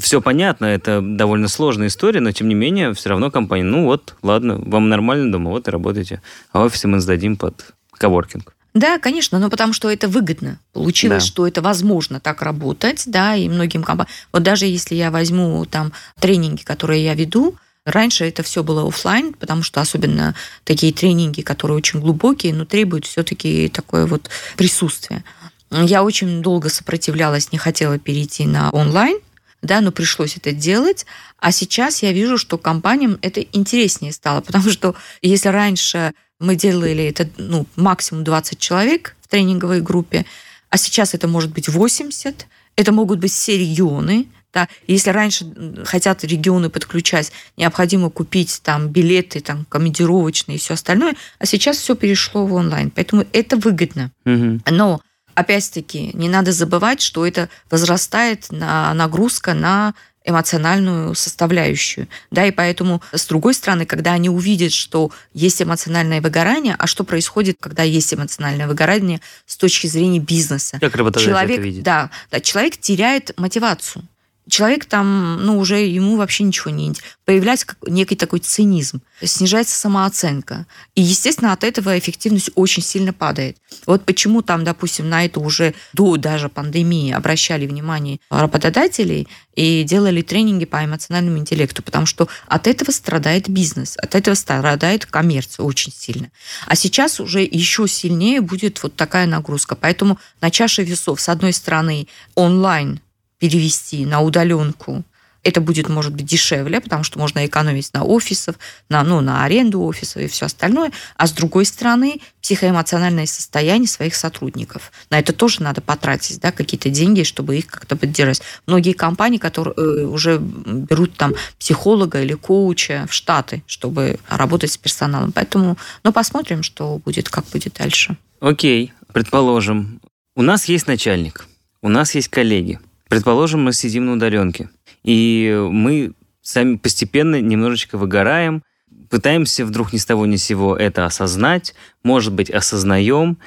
все 0.00 0.20
понятно, 0.20 0.66
это 0.66 1.00
довольно 1.00 1.46
сложная 1.46 1.86
история, 1.86 2.20
но 2.20 2.32
тем 2.32 2.48
не 2.48 2.54
менее, 2.54 2.92
все 2.92 3.10
равно 3.10 3.30
компания, 3.30 3.64
ну 3.64 3.84
вот, 3.84 4.16
ладно, 4.22 4.60
вам 4.64 4.88
нормально 4.88 5.30
дома, 5.30 5.50
вот 5.50 5.68
и 5.68 5.70
работайте. 5.70 6.20
А 6.52 6.64
офисы 6.64 6.88
мы 6.88 7.00
сдадим 7.00 7.36
под 7.36 7.74
коворкинг. 7.92 8.57
Да, 8.74 8.98
конечно, 8.98 9.38
но 9.38 9.50
потому 9.50 9.72
что 9.72 9.90
это 9.90 10.08
выгодно. 10.08 10.58
Получилось, 10.72 11.24
Да. 11.24 11.26
что 11.26 11.46
это 11.46 11.62
возможно 11.62 12.20
так 12.20 12.42
работать, 12.42 13.04
да, 13.06 13.34
и 13.34 13.48
многим 13.48 13.82
компаниям. 13.82 14.12
Вот 14.32 14.42
даже 14.42 14.66
если 14.66 14.94
я 14.94 15.10
возьму 15.10 15.64
там 15.64 15.92
тренинги, 16.20 16.62
которые 16.62 17.02
я 17.04 17.14
веду, 17.14 17.56
раньше 17.84 18.24
это 18.26 18.42
все 18.42 18.62
было 18.62 18.86
оффлайн, 18.86 19.32
потому 19.32 19.62
что 19.62 19.80
особенно 19.80 20.34
такие 20.64 20.92
тренинги, 20.92 21.40
которые 21.40 21.78
очень 21.78 22.00
глубокие, 22.00 22.52
но 22.54 22.64
требуют 22.66 23.06
все-таки 23.06 23.68
такое 23.68 24.06
вот 24.06 24.28
присутствие. 24.56 25.24
Я 25.70 26.02
очень 26.04 26.40
долго 26.42 26.68
сопротивлялась, 26.68 27.52
не 27.52 27.58
хотела 27.58 27.98
перейти 27.98 28.46
на 28.46 28.70
онлайн, 28.70 29.18
да, 29.62 29.80
но 29.80 29.92
пришлось 29.92 30.36
это 30.36 30.52
делать. 30.52 31.06
А 31.38 31.52
сейчас 31.52 32.02
я 32.02 32.12
вижу, 32.12 32.38
что 32.38 32.58
компаниям 32.58 33.18
это 33.22 33.40
интереснее 33.40 34.12
стало, 34.12 34.40
потому 34.40 34.70
что 34.70 34.94
если 35.22 35.48
раньше 35.48 36.14
мы 36.38 36.54
делали 36.54 37.04
это 37.04 37.28
ну, 37.36 37.66
максимум 37.76 38.24
20 38.24 38.58
человек 38.58 39.16
в 39.20 39.28
тренинговой 39.28 39.80
группе, 39.80 40.24
а 40.70 40.76
сейчас 40.76 41.14
это 41.14 41.26
может 41.26 41.52
быть 41.52 41.68
80, 41.68 42.46
это 42.76 42.92
могут 42.92 43.18
быть 43.18 43.32
все 43.32 43.58
регионы, 43.58 44.26
да. 44.52 44.68
Если 44.86 45.10
раньше 45.10 45.46
хотят 45.84 46.24
регионы 46.24 46.70
подключать, 46.70 47.32
необходимо 47.56 48.08
купить 48.08 48.60
там 48.62 48.88
билеты, 48.88 49.40
там 49.40 49.66
командировочные 49.68 50.56
и 50.56 50.58
все 50.58 50.74
остальное, 50.74 51.16
а 51.38 51.46
сейчас 51.46 51.78
все 51.78 51.94
перешло 51.94 52.46
в 52.46 52.54
онлайн, 52.54 52.90
поэтому 52.90 53.26
это 53.32 53.56
выгодно. 53.56 54.10
Мгм. 54.24 54.62
Но 54.70 55.00
опять-таки 55.38 56.10
не 56.14 56.28
надо 56.28 56.50
забывать, 56.50 57.00
что 57.00 57.24
это 57.24 57.48
возрастает 57.70 58.50
на 58.50 58.92
нагрузка 58.94 59.54
на 59.54 59.94
эмоциональную 60.24 61.14
составляющую. 61.14 62.08
Да, 62.30 62.44
и 62.44 62.50
поэтому, 62.50 63.00
с 63.12 63.24
другой 63.26 63.54
стороны, 63.54 63.86
когда 63.86 64.12
они 64.12 64.28
увидят, 64.28 64.72
что 64.72 65.10
есть 65.32 65.62
эмоциональное 65.62 66.20
выгорание, 66.20 66.74
а 66.78 66.86
что 66.86 67.04
происходит, 67.04 67.56
когда 67.60 67.84
есть 67.84 68.12
эмоциональное 68.12 68.66
выгорание 68.66 69.20
с 69.46 69.56
точки 69.56 69.86
зрения 69.86 70.18
бизнеса? 70.18 70.78
Как 70.80 70.96
работодатель 70.96 71.30
человек, 71.30 71.58
это 71.58 71.62
видит? 71.62 71.82
да, 71.84 72.10
да, 72.30 72.40
человек 72.40 72.76
теряет 72.76 73.32
мотивацию. 73.38 74.04
Человек 74.48 74.86
там, 74.86 75.44
ну, 75.44 75.58
уже 75.58 75.80
ему 75.80 76.16
вообще 76.16 76.44
ничего 76.44 76.70
не. 76.70 76.88
Появляется 77.24 77.66
некий 77.86 78.16
такой 78.16 78.38
цинизм, 78.38 79.02
снижается 79.22 79.76
самооценка. 79.76 80.66
И, 80.94 81.02
естественно, 81.02 81.52
от 81.52 81.64
этого 81.64 81.98
эффективность 81.98 82.50
очень 82.54 82.82
сильно 82.82 83.12
падает. 83.12 83.58
Вот 83.84 84.04
почему 84.04 84.40
там, 84.40 84.64
допустим, 84.64 85.08
на 85.10 85.24
это 85.24 85.40
уже 85.40 85.74
до 85.92 86.16
даже 86.16 86.48
пандемии 86.48 87.12
обращали 87.12 87.66
внимание 87.66 88.20
работодателей 88.30 89.28
и 89.54 89.82
делали 89.82 90.22
тренинги 90.22 90.64
по 90.64 90.82
эмоциональному 90.84 91.36
интеллекту, 91.36 91.82
потому 91.82 92.06
что 92.06 92.28
от 92.46 92.66
этого 92.66 92.90
страдает 92.90 93.48
бизнес, 93.50 93.96
от 93.98 94.14
этого 94.14 94.34
страдает 94.34 95.04
коммерция 95.04 95.64
очень 95.64 95.92
сильно. 95.92 96.30
А 96.66 96.74
сейчас 96.74 97.20
уже 97.20 97.42
еще 97.42 97.86
сильнее 97.86 98.40
будет 98.40 98.82
вот 98.82 98.94
такая 98.96 99.26
нагрузка. 99.26 99.74
Поэтому 99.74 100.18
на 100.40 100.50
чаше 100.50 100.84
весов, 100.84 101.20
с 101.20 101.28
одной 101.28 101.52
стороны, 101.52 102.08
онлайн 102.34 103.00
перевести 103.38 104.04
на 104.04 104.20
удаленку, 104.20 105.04
это 105.44 105.60
будет, 105.60 105.88
может 105.88 106.12
быть, 106.14 106.26
дешевле, 106.26 106.80
потому 106.80 107.04
что 107.04 107.18
можно 107.18 107.46
экономить 107.46 107.92
на 107.94 108.04
офисах, 108.04 108.56
на, 108.88 109.02
ну, 109.04 109.20
на 109.20 109.44
аренду 109.44 109.80
офисов 109.82 110.22
и 110.22 110.26
все 110.26 110.46
остальное. 110.46 110.92
А 111.16 111.26
с 111.26 111.32
другой 111.32 111.64
стороны, 111.64 112.20
психоэмоциональное 112.42 113.26
состояние 113.26 113.88
своих 113.88 114.14
сотрудников. 114.14 114.92
На 115.10 115.18
это 115.18 115.32
тоже 115.32 115.62
надо 115.62 115.80
потратить 115.80 116.40
да, 116.40 116.50
какие-то 116.50 116.90
деньги, 116.90 117.22
чтобы 117.22 117.56
их 117.56 117.66
как-то 117.66 117.96
поддержать. 117.96 118.42
Многие 118.66 118.92
компании, 118.92 119.38
которые 119.38 119.74
э, 119.76 120.04
уже 120.04 120.38
берут 120.38 121.14
там 121.16 121.34
психолога 121.58 122.22
или 122.22 122.34
коуча 122.34 123.06
в 123.08 123.14
штаты, 123.14 123.62
чтобы 123.66 124.18
работать 124.28 124.72
с 124.72 124.76
персоналом. 124.76 125.32
Поэтому, 125.32 125.78
ну, 126.02 126.12
посмотрим, 126.12 126.62
что 126.62 126.98
будет, 126.98 127.28
как 127.28 127.46
будет 127.46 127.74
дальше. 127.74 128.16
Окей, 128.40 128.92
предположим, 129.12 130.00
у 130.34 130.42
нас 130.42 130.66
есть 130.66 130.86
начальник, 130.86 131.46
у 131.80 131.88
нас 131.88 132.14
есть 132.14 132.28
коллеги. 132.28 132.80
Предположим, 133.08 133.62
мы 133.62 133.72
сидим 133.72 134.06
на 134.06 134.12
удаленке, 134.12 134.68
и 135.02 135.66
мы 135.70 136.12
сами 136.42 136.76
постепенно 136.76 137.40
немножечко 137.40 137.96
выгораем, 137.96 138.62
пытаемся 139.10 139.64
вдруг 139.64 139.92
ни 139.92 139.98
с 139.98 140.06
того 140.06 140.26
ни 140.26 140.36
с 140.36 140.44
сего 140.44 140.76
это 140.76 141.06
осознать, 141.06 141.74
может 142.02 142.32
быть, 142.32 142.50
осознаем, 142.50 143.38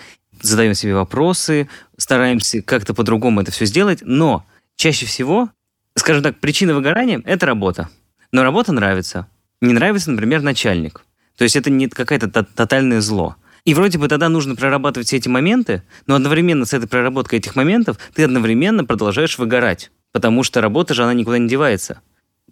задаем 0.42 0.74
себе 0.74 0.96
вопросы, 0.96 1.70
стараемся 1.98 2.62
как-то 2.62 2.94
по-другому 2.94 3.42
это 3.42 3.52
все 3.52 3.66
сделать, 3.66 4.00
но 4.02 4.46
чаще 4.76 5.06
всего, 5.06 5.50
скажем 5.96 6.24
так, 6.24 6.40
причина 6.40 6.74
выгорания– 6.74 7.22
это 7.26 7.46
работа. 7.46 7.90
Но 8.32 8.44
работа 8.44 8.72
нравится. 8.72 9.28
Не 9.62 9.74
нравится, 9.74 10.10
например, 10.10 10.42
начальник. 10.42 11.06
То 11.38 11.44
есть 11.44 11.56
это 11.56 11.70
не 11.70 11.88
какое-то 11.88 12.30
то- 12.30 12.44
тотальное 12.44 13.02
зло. 13.02 13.36
И 13.66 13.74
вроде 13.74 13.98
бы 13.98 14.08
тогда 14.08 14.30
нужно 14.30 14.56
прорабатывать 14.56 15.08
все 15.08 15.18
эти 15.18 15.28
моменты, 15.28 15.84
но 16.08 16.16
одновременно 16.16 16.66
с 16.66 16.74
этой 16.74 16.88
проработкой 16.88 17.40
этих 17.40 17.56
моментов 17.56 17.98
ты 18.14 18.24
одновременно 18.24 18.86
продолжаешь 18.86 19.38
выгорать, 19.38 19.92
потому 20.12 20.44
что 20.44 20.62
работа 20.62 20.94
же, 20.94 21.04
она 21.04 21.14
никуда 21.14 21.38
не 21.38 21.48
девается. 21.48 22.02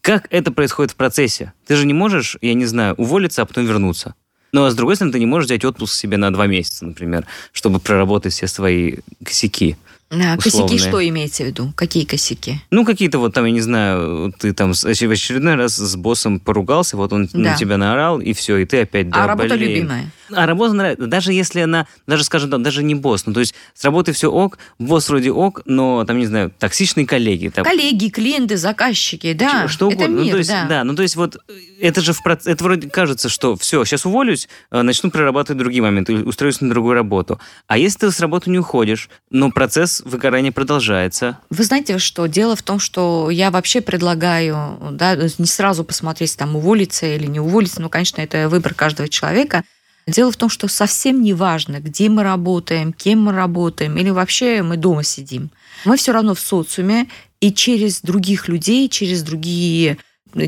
Как 0.02 0.28
это 0.30 0.52
происходит 0.52 0.92
в 0.92 0.96
процессе? 0.96 1.54
Ты 1.66 1.76
же 1.76 1.86
не 1.86 1.94
можешь, 1.94 2.38
я 2.42 2.54
не 2.54 2.66
знаю, 2.66 2.96
уволиться, 2.96 3.42
а 3.42 3.46
потом 3.46 3.66
вернуться. 3.66 4.16
Но 4.52 4.66
а 4.66 4.72
с 4.72 4.76
другой 4.76 4.96
стороны, 4.96 5.14
ты 5.14 5.20
не 5.20 5.26
можешь 5.26 5.48
взять 5.48 5.66
отпуск 5.66 5.94
себе 5.94 6.18
на 6.18 6.32
два 6.32 6.48
месяца, 6.48 6.86
например, 6.86 7.26
чтобы 7.52 7.80
проработать 7.80 8.34
все 8.34 8.48
свои 8.48 8.98
косяки. 9.24 9.78
А, 10.12 10.38
Косяки 10.38 10.48
Условные. 10.64 10.80
что 10.80 11.08
имеете 11.08 11.44
в 11.44 11.48
виду? 11.48 11.72
Какие 11.76 12.04
косяки? 12.04 12.60
Ну, 12.72 12.84
какие-то 12.84 13.20
вот 13.20 13.34
там, 13.36 13.46
я 13.46 13.52
не 13.52 13.62
знаю, 13.62 14.34
ты 14.40 14.54
там 14.54 14.74
в 14.74 14.84
очередной 14.84 15.54
раз 15.56 15.76
с 15.76 15.96
боссом 15.96 16.40
поругался, 16.40 16.98
вот 16.98 17.14
он 17.14 17.28
Да. 17.32 17.52
на 17.52 17.56
тебя 17.56 17.78
наорал, 17.78 18.20
и 18.20 18.34
все, 18.34 18.58
и 18.58 18.66
ты 18.66 18.82
опять, 18.82 19.10
да, 19.12 19.24
а 19.24 19.28
работа 19.28 19.56
блин. 19.56 19.70
любимая? 19.70 20.12
А 20.32 20.46
работа 20.48 20.74
нравится, 20.74 21.06
даже 21.08 21.32
если 21.34 21.62
она, 21.62 21.86
даже, 22.08 22.24
скажем 22.24 22.50
так, 22.50 22.62
даже 22.64 22.82
не 22.84 22.96
босс, 22.96 23.26
ну, 23.28 23.34
то 23.34 23.40
есть 23.40 23.54
с 23.76 23.84
работы 23.84 24.12
все 24.12 24.32
ок, 24.32 24.58
босс 24.80 25.10
вроде 25.10 25.32
ок, 25.32 25.62
но, 25.66 26.04
там, 26.06 26.18
не 26.18 26.26
знаю, 26.26 26.52
токсичные 26.58 27.06
коллеги. 27.06 27.50
Там, 27.50 27.64
Коллеги, 27.64 28.10
клиенты, 28.10 28.58
заказчики, 28.58 29.34
да. 29.34 29.68
что 29.68 29.88
это 29.92 30.06
угодно. 30.06 30.16
мир, 30.22 30.26
ну, 30.26 30.32
то 30.32 30.38
есть, 30.38 30.50
да. 30.50 30.84
ну, 30.84 30.96
то 30.96 31.02
есть 31.04 31.16
вот 31.16 31.36
э, 31.48 31.52
это 31.82 32.02
же 32.02 32.14
в 32.14 32.24
проц- 32.26 32.48
это 32.48 32.64
вроде 32.64 32.90
кажется, 32.90 33.30
что 33.30 33.56
все, 33.58 33.84
сейчас 33.86 34.06
уволюсь, 34.08 34.50
э, 34.72 34.82
начну 34.82 35.12
прорабатывать 35.12 35.60
другие 35.60 35.82
моменты, 35.84 36.16
устроюсь 36.24 36.62
на 36.62 36.70
другую 36.70 36.94
работу. 36.96 37.40
А 37.68 37.78
если 37.78 38.00
ты 38.00 38.12
с 38.12 38.20
работы 38.20 38.50
не 38.52 38.60
уходишь, 38.60 39.10
но 39.32 39.52
процесс 39.52 39.99
выгорания 40.06 40.52
продолжается, 40.52 41.40
Вы 41.50 41.64
знаете, 41.64 41.98
что 41.98 42.28
дело 42.28 42.56
в 42.56 42.64
том, 42.64 42.80
что 42.80 43.30
я 43.30 43.52
вообще 43.52 43.82
предлагаю 43.82 44.78
да, 44.92 45.16
не 45.16 45.46
сразу 45.46 45.84
посмотреть, 45.84 46.38
там, 46.38 46.56
уволиться 46.56 47.06
или 47.06 47.26
не 47.26 47.40
уволиться. 47.40 47.82
Ну, 47.82 47.90
конечно, 47.90 48.22
это 48.22 48.50
выбор 48.50 48.74
каждого 48.74 49.10
человека. 49.10 49.64
Дело 50.08 50.32
в 50.32 50.38
том, 50.38 50.50
что 50.50 50.68
совсем 50.68 51.22
не 51.22 51.34
важно, 51.34 51.80
где 51.80 52.10
мы 52.10 52.24
работаем, 52.24 52.94
кем 52.94 53.22
мы 53.24 53.34
работаем, 53.34 53.96
или 53.98 54.10
вообще 54.10 54.64
мы 54.64 54.78
дома 54.78 55.04
сидим. 55.04 55.52
Мы 55.86 55.98
все 55.98 56.12
равно 56.12 56.34
в 56.34 56.40
социуме, 56.40 57.08
и 57.42 57.54
через 57.54 58.02
других 58.02 58.48
людей, 58.48 58.90
через 58.90 59.24
другие, 59.24 59.98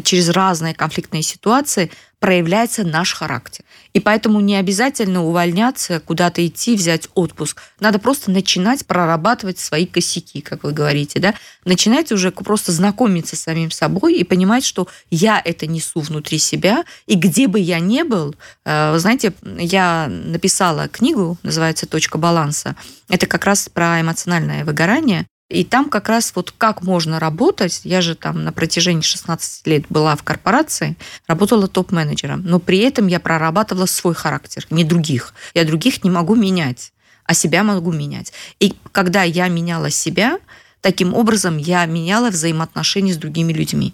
через 0.04 0.30
разные 0.30 0.74
конфликтные 0.74 1.24
ситуации 1.24 1.92
проявляется 2.22 2.84
наш 2.84 3.16
характер. 3.16 3.66
И 3.94 4.00
поэтому 4.00 4.40
не 4.40 4.56
обязательно 4.56 5.26
увольняться, 5.26 6.00
куда-то 6.00 6.46
идти, 6.46 6.76
взять 6.76 7.10
отпуск. 7.16 7.62
Надо 7.80 7.98
просто 7.98 8.30
начинать 8.30 8.86
прорабатывать 8.86 9.58
свои 9.58 9.88
косяки, 9.88 10.40
как 10.40 10.64
вы 10.64 10.72
говорите, 10.72 11.20
да? 11.20 11.34
Начинать 11.66 12.12
уже 12.12 12.32
просто 12.32 12.72
знакомиться 12.72 13.36
с 13.36 13.42
самим 13.42 13.72
собой 13.72 14.16
и 14.16 14.24
понимать, 14.24 14.64
что 14.64 14.88
я 15.10 15.42
это 15.44 15.66
несу 15.66 16.00
внутри 16.00 16.38
себя, 16.38 16.86
и 17.08 17.16
где 17.16 17.48
бы 17.48 17.60
я 17.60 17.80
ни 17.80 18.04
был, 18.04 18.36
э, 18.66 18.92
вы 18.92 19.00
знаете, 19.00 19.34
я 19.44 20.08
написала 20.08 20.88
книгу, 20.90 21.40
называется 21.42 21.88
«Точка 21.88 22.20
баланса». 22.20 22.76
Это 23.10 23.26
как 23.26 23.46
раз 23.46 23.68
про 23.68 24.00
эмоциональное 24.00 24.64
выгорание. 24.64 25.26
И 25.52 25.66
там 25.66 25.90
как 25.90 26.08
раз 26.08 26.32
вот 26.34 26.54
как 26.58 26.82
можно 26.82 27.20
работать. 27.20 27.82
Я 27.84 28.02
же 28.02 28.16
там 28.16 28.44
на 28.44 28.54
протяжении 28.54 29.02
16 29.02 29.68
лет 29.68 29.86
была 29.90 30.16
в 30.16 30.24
корпорации, 30.24 30.96
работала 31.28 31.68
топ-менеджером, 31.68 32.42
но 32.46 32.60
при 32.60 32.80
этом 32.80 33.08
я 33.08 33.20
прорабатывала 33.20 33.86
свой 33.86 34.14
характер, 34.14 34.66
не 34.70 34.86
других. 34.86 35.34
Я 35.54 35.66
других 35.66 36.06
не 36.06 36.10
могу 36.10 36.36
менять, 36.36 36.94
а 37.26 37.34
себя 37.34 37.64
могу 37.64 37.92
менять. 37.92 38.32
И 38.62 38.76
когда 38.94 39.24
я 39.24 39.50
меняла 39.50 39.90
себя, 39.90 40.40
таким 40.80 41.14
образом 41.14 41.58
я 41.58 41.86
меняла 41.86 42.30
взаимоотношения 42.30 43.14
с 43.14 43.18
другими 43.18 43.52
людьми. 43.52 43.94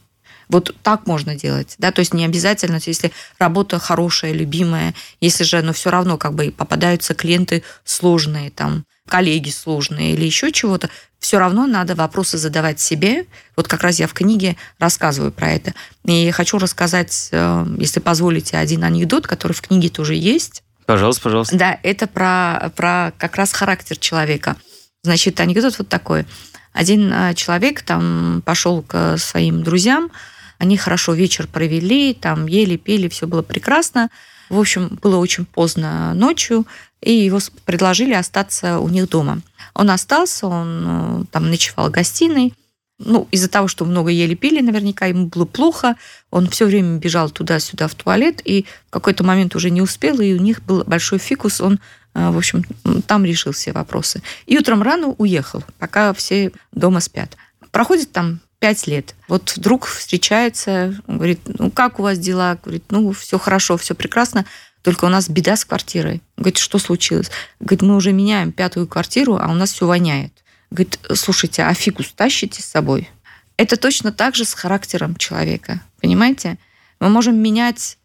Вот 0.50 0.76
так 0.84 1.08
можно 1.08 1.36
делать, 1.36 1.76
да, 1.78 1.92
то 1.92 2.00
есть 2.00 2.14
не 2.14 2.24
обязательно, 2.24 2.80
если 2.86 3.12
работа 3.38 3.80
хорошая, 3.80 4.32
любимая, 4.32 4.94
если 5.20 5.44
же, 5.44 5.62
но 5.62 5.74
все 5.74 5.90
равно 5.90 6.18
как 6.18 6.36
бы 6.36 6.54
попадаются 6.56 7.14
клиенты 7.14 7.64
сложные, 7.84 8.50
там, 8.52 8.86
коллеги 9.08 9.50
сложные 9.50 10.14
или 10.14 10.26
еще 10.26 10.52
чего-то, 10.52 10.90
все 11.20 11.40
равно 11.40 11.66
надо 11.66 11.96
вопросы 11.96 12.38
задавать 12.38 12.80
себе. 12.80 13.26
Вот 13.56 13.68
как 13.68 13.84
раз 13.84 14.00
я 14.00 14.08
в 14.08 14.14
книге 14.14 14.56
рассказываю 14.80 15.32
про 15.32 15.52
это. 15.52 15.74
И 16.06 16.30
хочу 16.32 16.58
рассказать, 16.58 17.30
э, 17.32 17.66
если 17.80 18.00
позволите, 18.00 18.58
один 18.58 18.84
анекдот, 18.84 19.26
который 19.28 19.54
в 19.54 19.62
книге 19.62 19.90
тоже 19.90 20.14
есть. 20.16 20.64
пожалуйста, 20.86 21.24
пожалуйста. 21.24 21.58
Да, 21.58 21.80
это 21.84 22.08
про, 22.08 22.72
про 22.76 23.14
как 23.18 23.36
раз 23.36 23.52
характер 23.52 23.98
человека. 23.98 24.56
Значит, 25.04 25.40
анекдот 25.40 25.78
вот 25.78 25.90
такой. 25.90 26.26
Один 26.74 27.12
э, 27.12 27.34
человек 27.34 27.82
там 27.82 28.44
пошел 28.46 28.84
к 28.84 29.18
своим 29.18 29.64
друзьям, 29.64 30.12
они 30.60 30.78
хорошо 30.78 31.14
вечер 31.14 31.48
провели, 31.48 32.14
там 32.14 32.48
ели, 32.48 32.78
пели, 32.78 33.10
все 33.10 33.28
было 33.28 33.42
прекрасно. 33.42 34.10
В 34.50 34.60
общем, 34.60 34.98
было 35.02 35.18
очень 35.18 35.46
поздно 35.46 36.14
ночью, 36.14 36.66
и 37.02 37.14
его 37.14 37.40
предложили 37.66 38.14
остаться 38.14 38.80
у 38.80 38.90
них 38.90 39.10
дома. 39.10 39.42
Он 39.74 39.90
остался, 39.92 40.48
он 40.48 40.84
э, 40.86 41.26
там 41.32 41.50
ночевал 41.50 41.90
в 41.90 41.92
гостиной. 41.92 42.54
Ну, 43.00 43.28
из-за 43.32 43.48
того, 43.48 43.68
что 43.68 43.86
много 43.86 44.10
ели, 44.10 44.34
пили, 44.34 44.60
наверняка 44.62 45.06
ему 45.06 45.28
было 45.28 45.46
плохо. 45.46 45.96
Он 46.32 46.50
все 46.50 46.66
время 46.66 46.98
бежал 46.98 47.30
туда-сюда 47.30 47.88
в 47.88 47.94
туалет, 47.94 48.42
и 48.44 48.66
в 48.88 48.90
какой-то 48.90 49.24
момент 49.24 49.56
уже 49.56 49.70
не 49.70 49.82
успел, 49.82 50.20
и 50.20 50.34
у 50.34 50.42
них 50.42 50.64
был 50.64 50.84
большой 50.84 51.20
фикус, 51.20 51.62
он, 51.62 51.80
э, 52.16 52.30
в 52.32 52.38
общем, 52.38 52.64
там 53.06 53.26
решил 53.26 53.52
все 53.52 53.72
вопросы. 53.74 54.24
И 54.48 54.58
утром 54.58 54.82
рано 54.82 55.10
уехал, 55.18 55.64
пока 55.78 56.14
все 56.14 56.52
дома 56.72 57.00
спят. 57.00 57.38
Проходит 57.72 58.12
там 58.12 58.40
пять 58.60 58.88
лет. 58.88 59.16
Вот 59.28 59.54
вдруг 59.56 59.86
встречается, 59.86 61.00
говорит, 61.08 61.42
ну 61.60 61.72
как 61.72 62.00
у 62.00 62.04
вас 62.04 62.18
дела? 62.20 62.58
Говорит, 62.62 62.86
ну 62.90 63.12
все 63.12 63.38
хорошо, 63.38 63.78
все 63.78 63.94
прекрасно, 63.94 64.46
только 64.82 65.06
у 65.06 65.10
нас 65.10 65.30
беда 65.30 65.56
с 65.56 65.66
квартирой. 65.66 66.22
Говорит, 66.38 66.58
что 66.58 66.80
случилось? 66.80 67.30
Говорит, 67.60 67.82
мы 67.82 67.96
уже 67.96 68.14
меняем 68.14 68.52
пятую 68.52 68.88
квартиру, 68.88 69.38
а 69.40 69.50
у 69.50 69.54
нас 69.54 69.74
все 69.74 69.86
воняет. 69.86 70.44
Говорит, 70.72 71.00
слушайте, 71.14 71.64
а 71.64 71.74
фикус 71.74 72.12
тащите 72.14 72.62
с 72.62 72.66
собой? 72.66 73.10
Это 73.58 73.78
точно 73.78 74.12
так 74.12 74.36
же 74.36 74.46
с 74.46 74.54
характером 74.54 75.16
человека, 75.16 75.82
понимаете? 76.02 76.58
Мы 77.00 77.10
можем 77.10 77.38
менять 77.38 77.98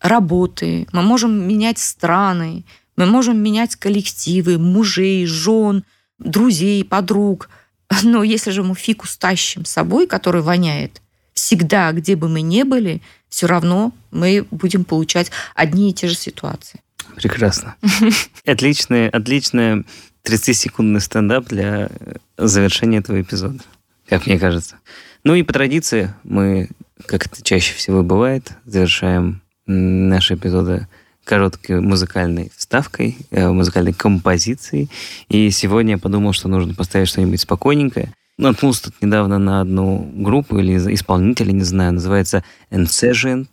работы, 0.00 0.86
мы 0.92 1.02
можем 1.02 1.46
менять 1.46 1.78
страны, 1.78 2.64
мы 2.96 3.06
можем 3.06 3.38
менять 3.38 3.76
коллективы, 3.76 4.58
мужей, 4.58 5.26
жен, 5.26 5.84
друзей, 6.18 6.84
подруг. 6.84 7.48
Но 8.02 8.22
если 8.22 8.50
же 8.50 8.62
мы 8.62 8.74
фикус 8.74 9.16
тащим 9.16 9.64
с 9.64 9.70
собой, 9.70 10.06
который 10.06 10.42
воняет, 10.42 11.00
всегда, 11.34 11.92
где 11.92 12.16
бы 12.16 12.28
мы 12.28 12.42
ни 12.42 12.62
были, 12.62 13.02
все 13.28 13.46
равно 13.46 13.92
мы 14.10 14.46
будем 14.50 14.84
получать 14.84 15.30
одни 15.54 15.90
и 15.90 15.94
те 15.94 16.08
же 16.08 16.14
ситуации. 16.14 16.80
Прекрасно. 17.16 17.76
Отличный, 18.46 19.08
отличный 19.08 19.84
30-секундный 20.24 21.00
стендап 21.00 21.46
для 21.46 21.88
э, 21.88 22.14
завершения 22.36 22.98
этого 22.98 23.20
эпизода, 23.20 23.62
как 24.08 24.26
мне 24.26 24.38
кажется. 24.38 24.76
Ну 25.24 25.34
и 25.34 25.42
по 25.42 25.52
традиции 25.52 26.14
мы, 26.24 26.68
как 27.06 27.26
это 27.26 27.42
чаще 27.42 27.74
всего 27.74 28.02
бывает, 28.02 28.52
завершаем 28.64 29.42
наши 29.66 30.34
эпизоды 30.34 30.88
короткой 31.30 31.80
музыкальной 31.80 32.50
вставкой, 32.56 33.16
э, 33.30 33.48
музыкальной 33.48 33.92
композицией. 33.92 34.90
И 35.28 35.48
сегодня 35.50 35.92
я 35.92 35.98
подумал, 35.98 36.32
что 36.32 36.48
нужно 36.48 36.74
поставить 36.74 37.06
что-нибудь 37.06 37.40
спокойненькое. 37.40 38.12
Наткнулся 38.36 38.84
тут 38.84 38.94
недавно 39.00 39.38
на 39.38 39.60
одну 39.60 40.10
группу 40.12 40.58
или 40.58 40.76
исполнителя, 40.92 41.52
не 41.52 41.62
знаю, 41.62 41.92
называется 41.92 42.42
Incessant. 42.72 43.46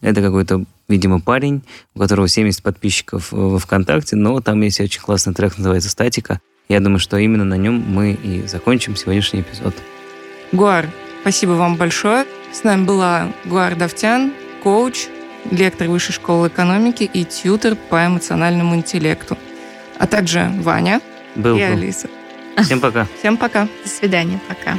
Это 0.00 0.22
какой-то, 0.22 0.64
видимо, 0.86 1.20
парень, 1.20 1.62
у 1.96 1.98
которого 1.98 2.28
70 2.28 2.62
подписчиков 2.62 3.32
во 3.32 3.58
ВКонтакте, 3.58 4.14
но 4.14 4.40
там 4.40 4.60
есть 4.60 4.80
очень 4.80 5.00
классный 5.00 5.34
трек, 5.34 5.58
называется 5.58 5.90
«Статика». 5.90 6.40
Я 6.68 6.78
думаю, 6.78 7.00
что 7.00 7.16
именно 7.16 7.44
на 7.44 7.56
нем 7.56 7.82
мы 7.88 8.12
и 8.12 8.46
закончим 8.46 8.94
сегодняшний 8.94 9.40
эпизод. 9.40 9.74
Гуар, 10.52 10.86
спасибо 11.22 11.52
вам 11.52 11.74
большое. 11.74 12.26
С 12.52 12.62
нами 12.62 12.84
была 12.84 13.32
Гуар 13.44 13.74
Давтян, 13.74 14.32
коуч, 14.62 15.08
лектор 15.50 15.88
Высшей 15.88 16.14
школы 16.14 16.48
экономики 16.48 17.04
и 17.04 17.24
тьютер 17.24 17.76
по 17.76 18.06
эмоциональному 18.06 18.74
интеллекту. 18.76 19.38
А 19.98 20.06
также 20.06 20.50
Ваня 20.60 21.00
Был, 21.34 21.56
и 21.56 21.60
был. 21.60 21.72
Алиса. 21.72 22.08
Всем 22.62 22.80
пока. 22.80 23.06
Всем 23.18 23.36
пока. 23.36 23.68
До 23.82 23.88
свидания, 23.88 24.40
пока. 24.48 24.78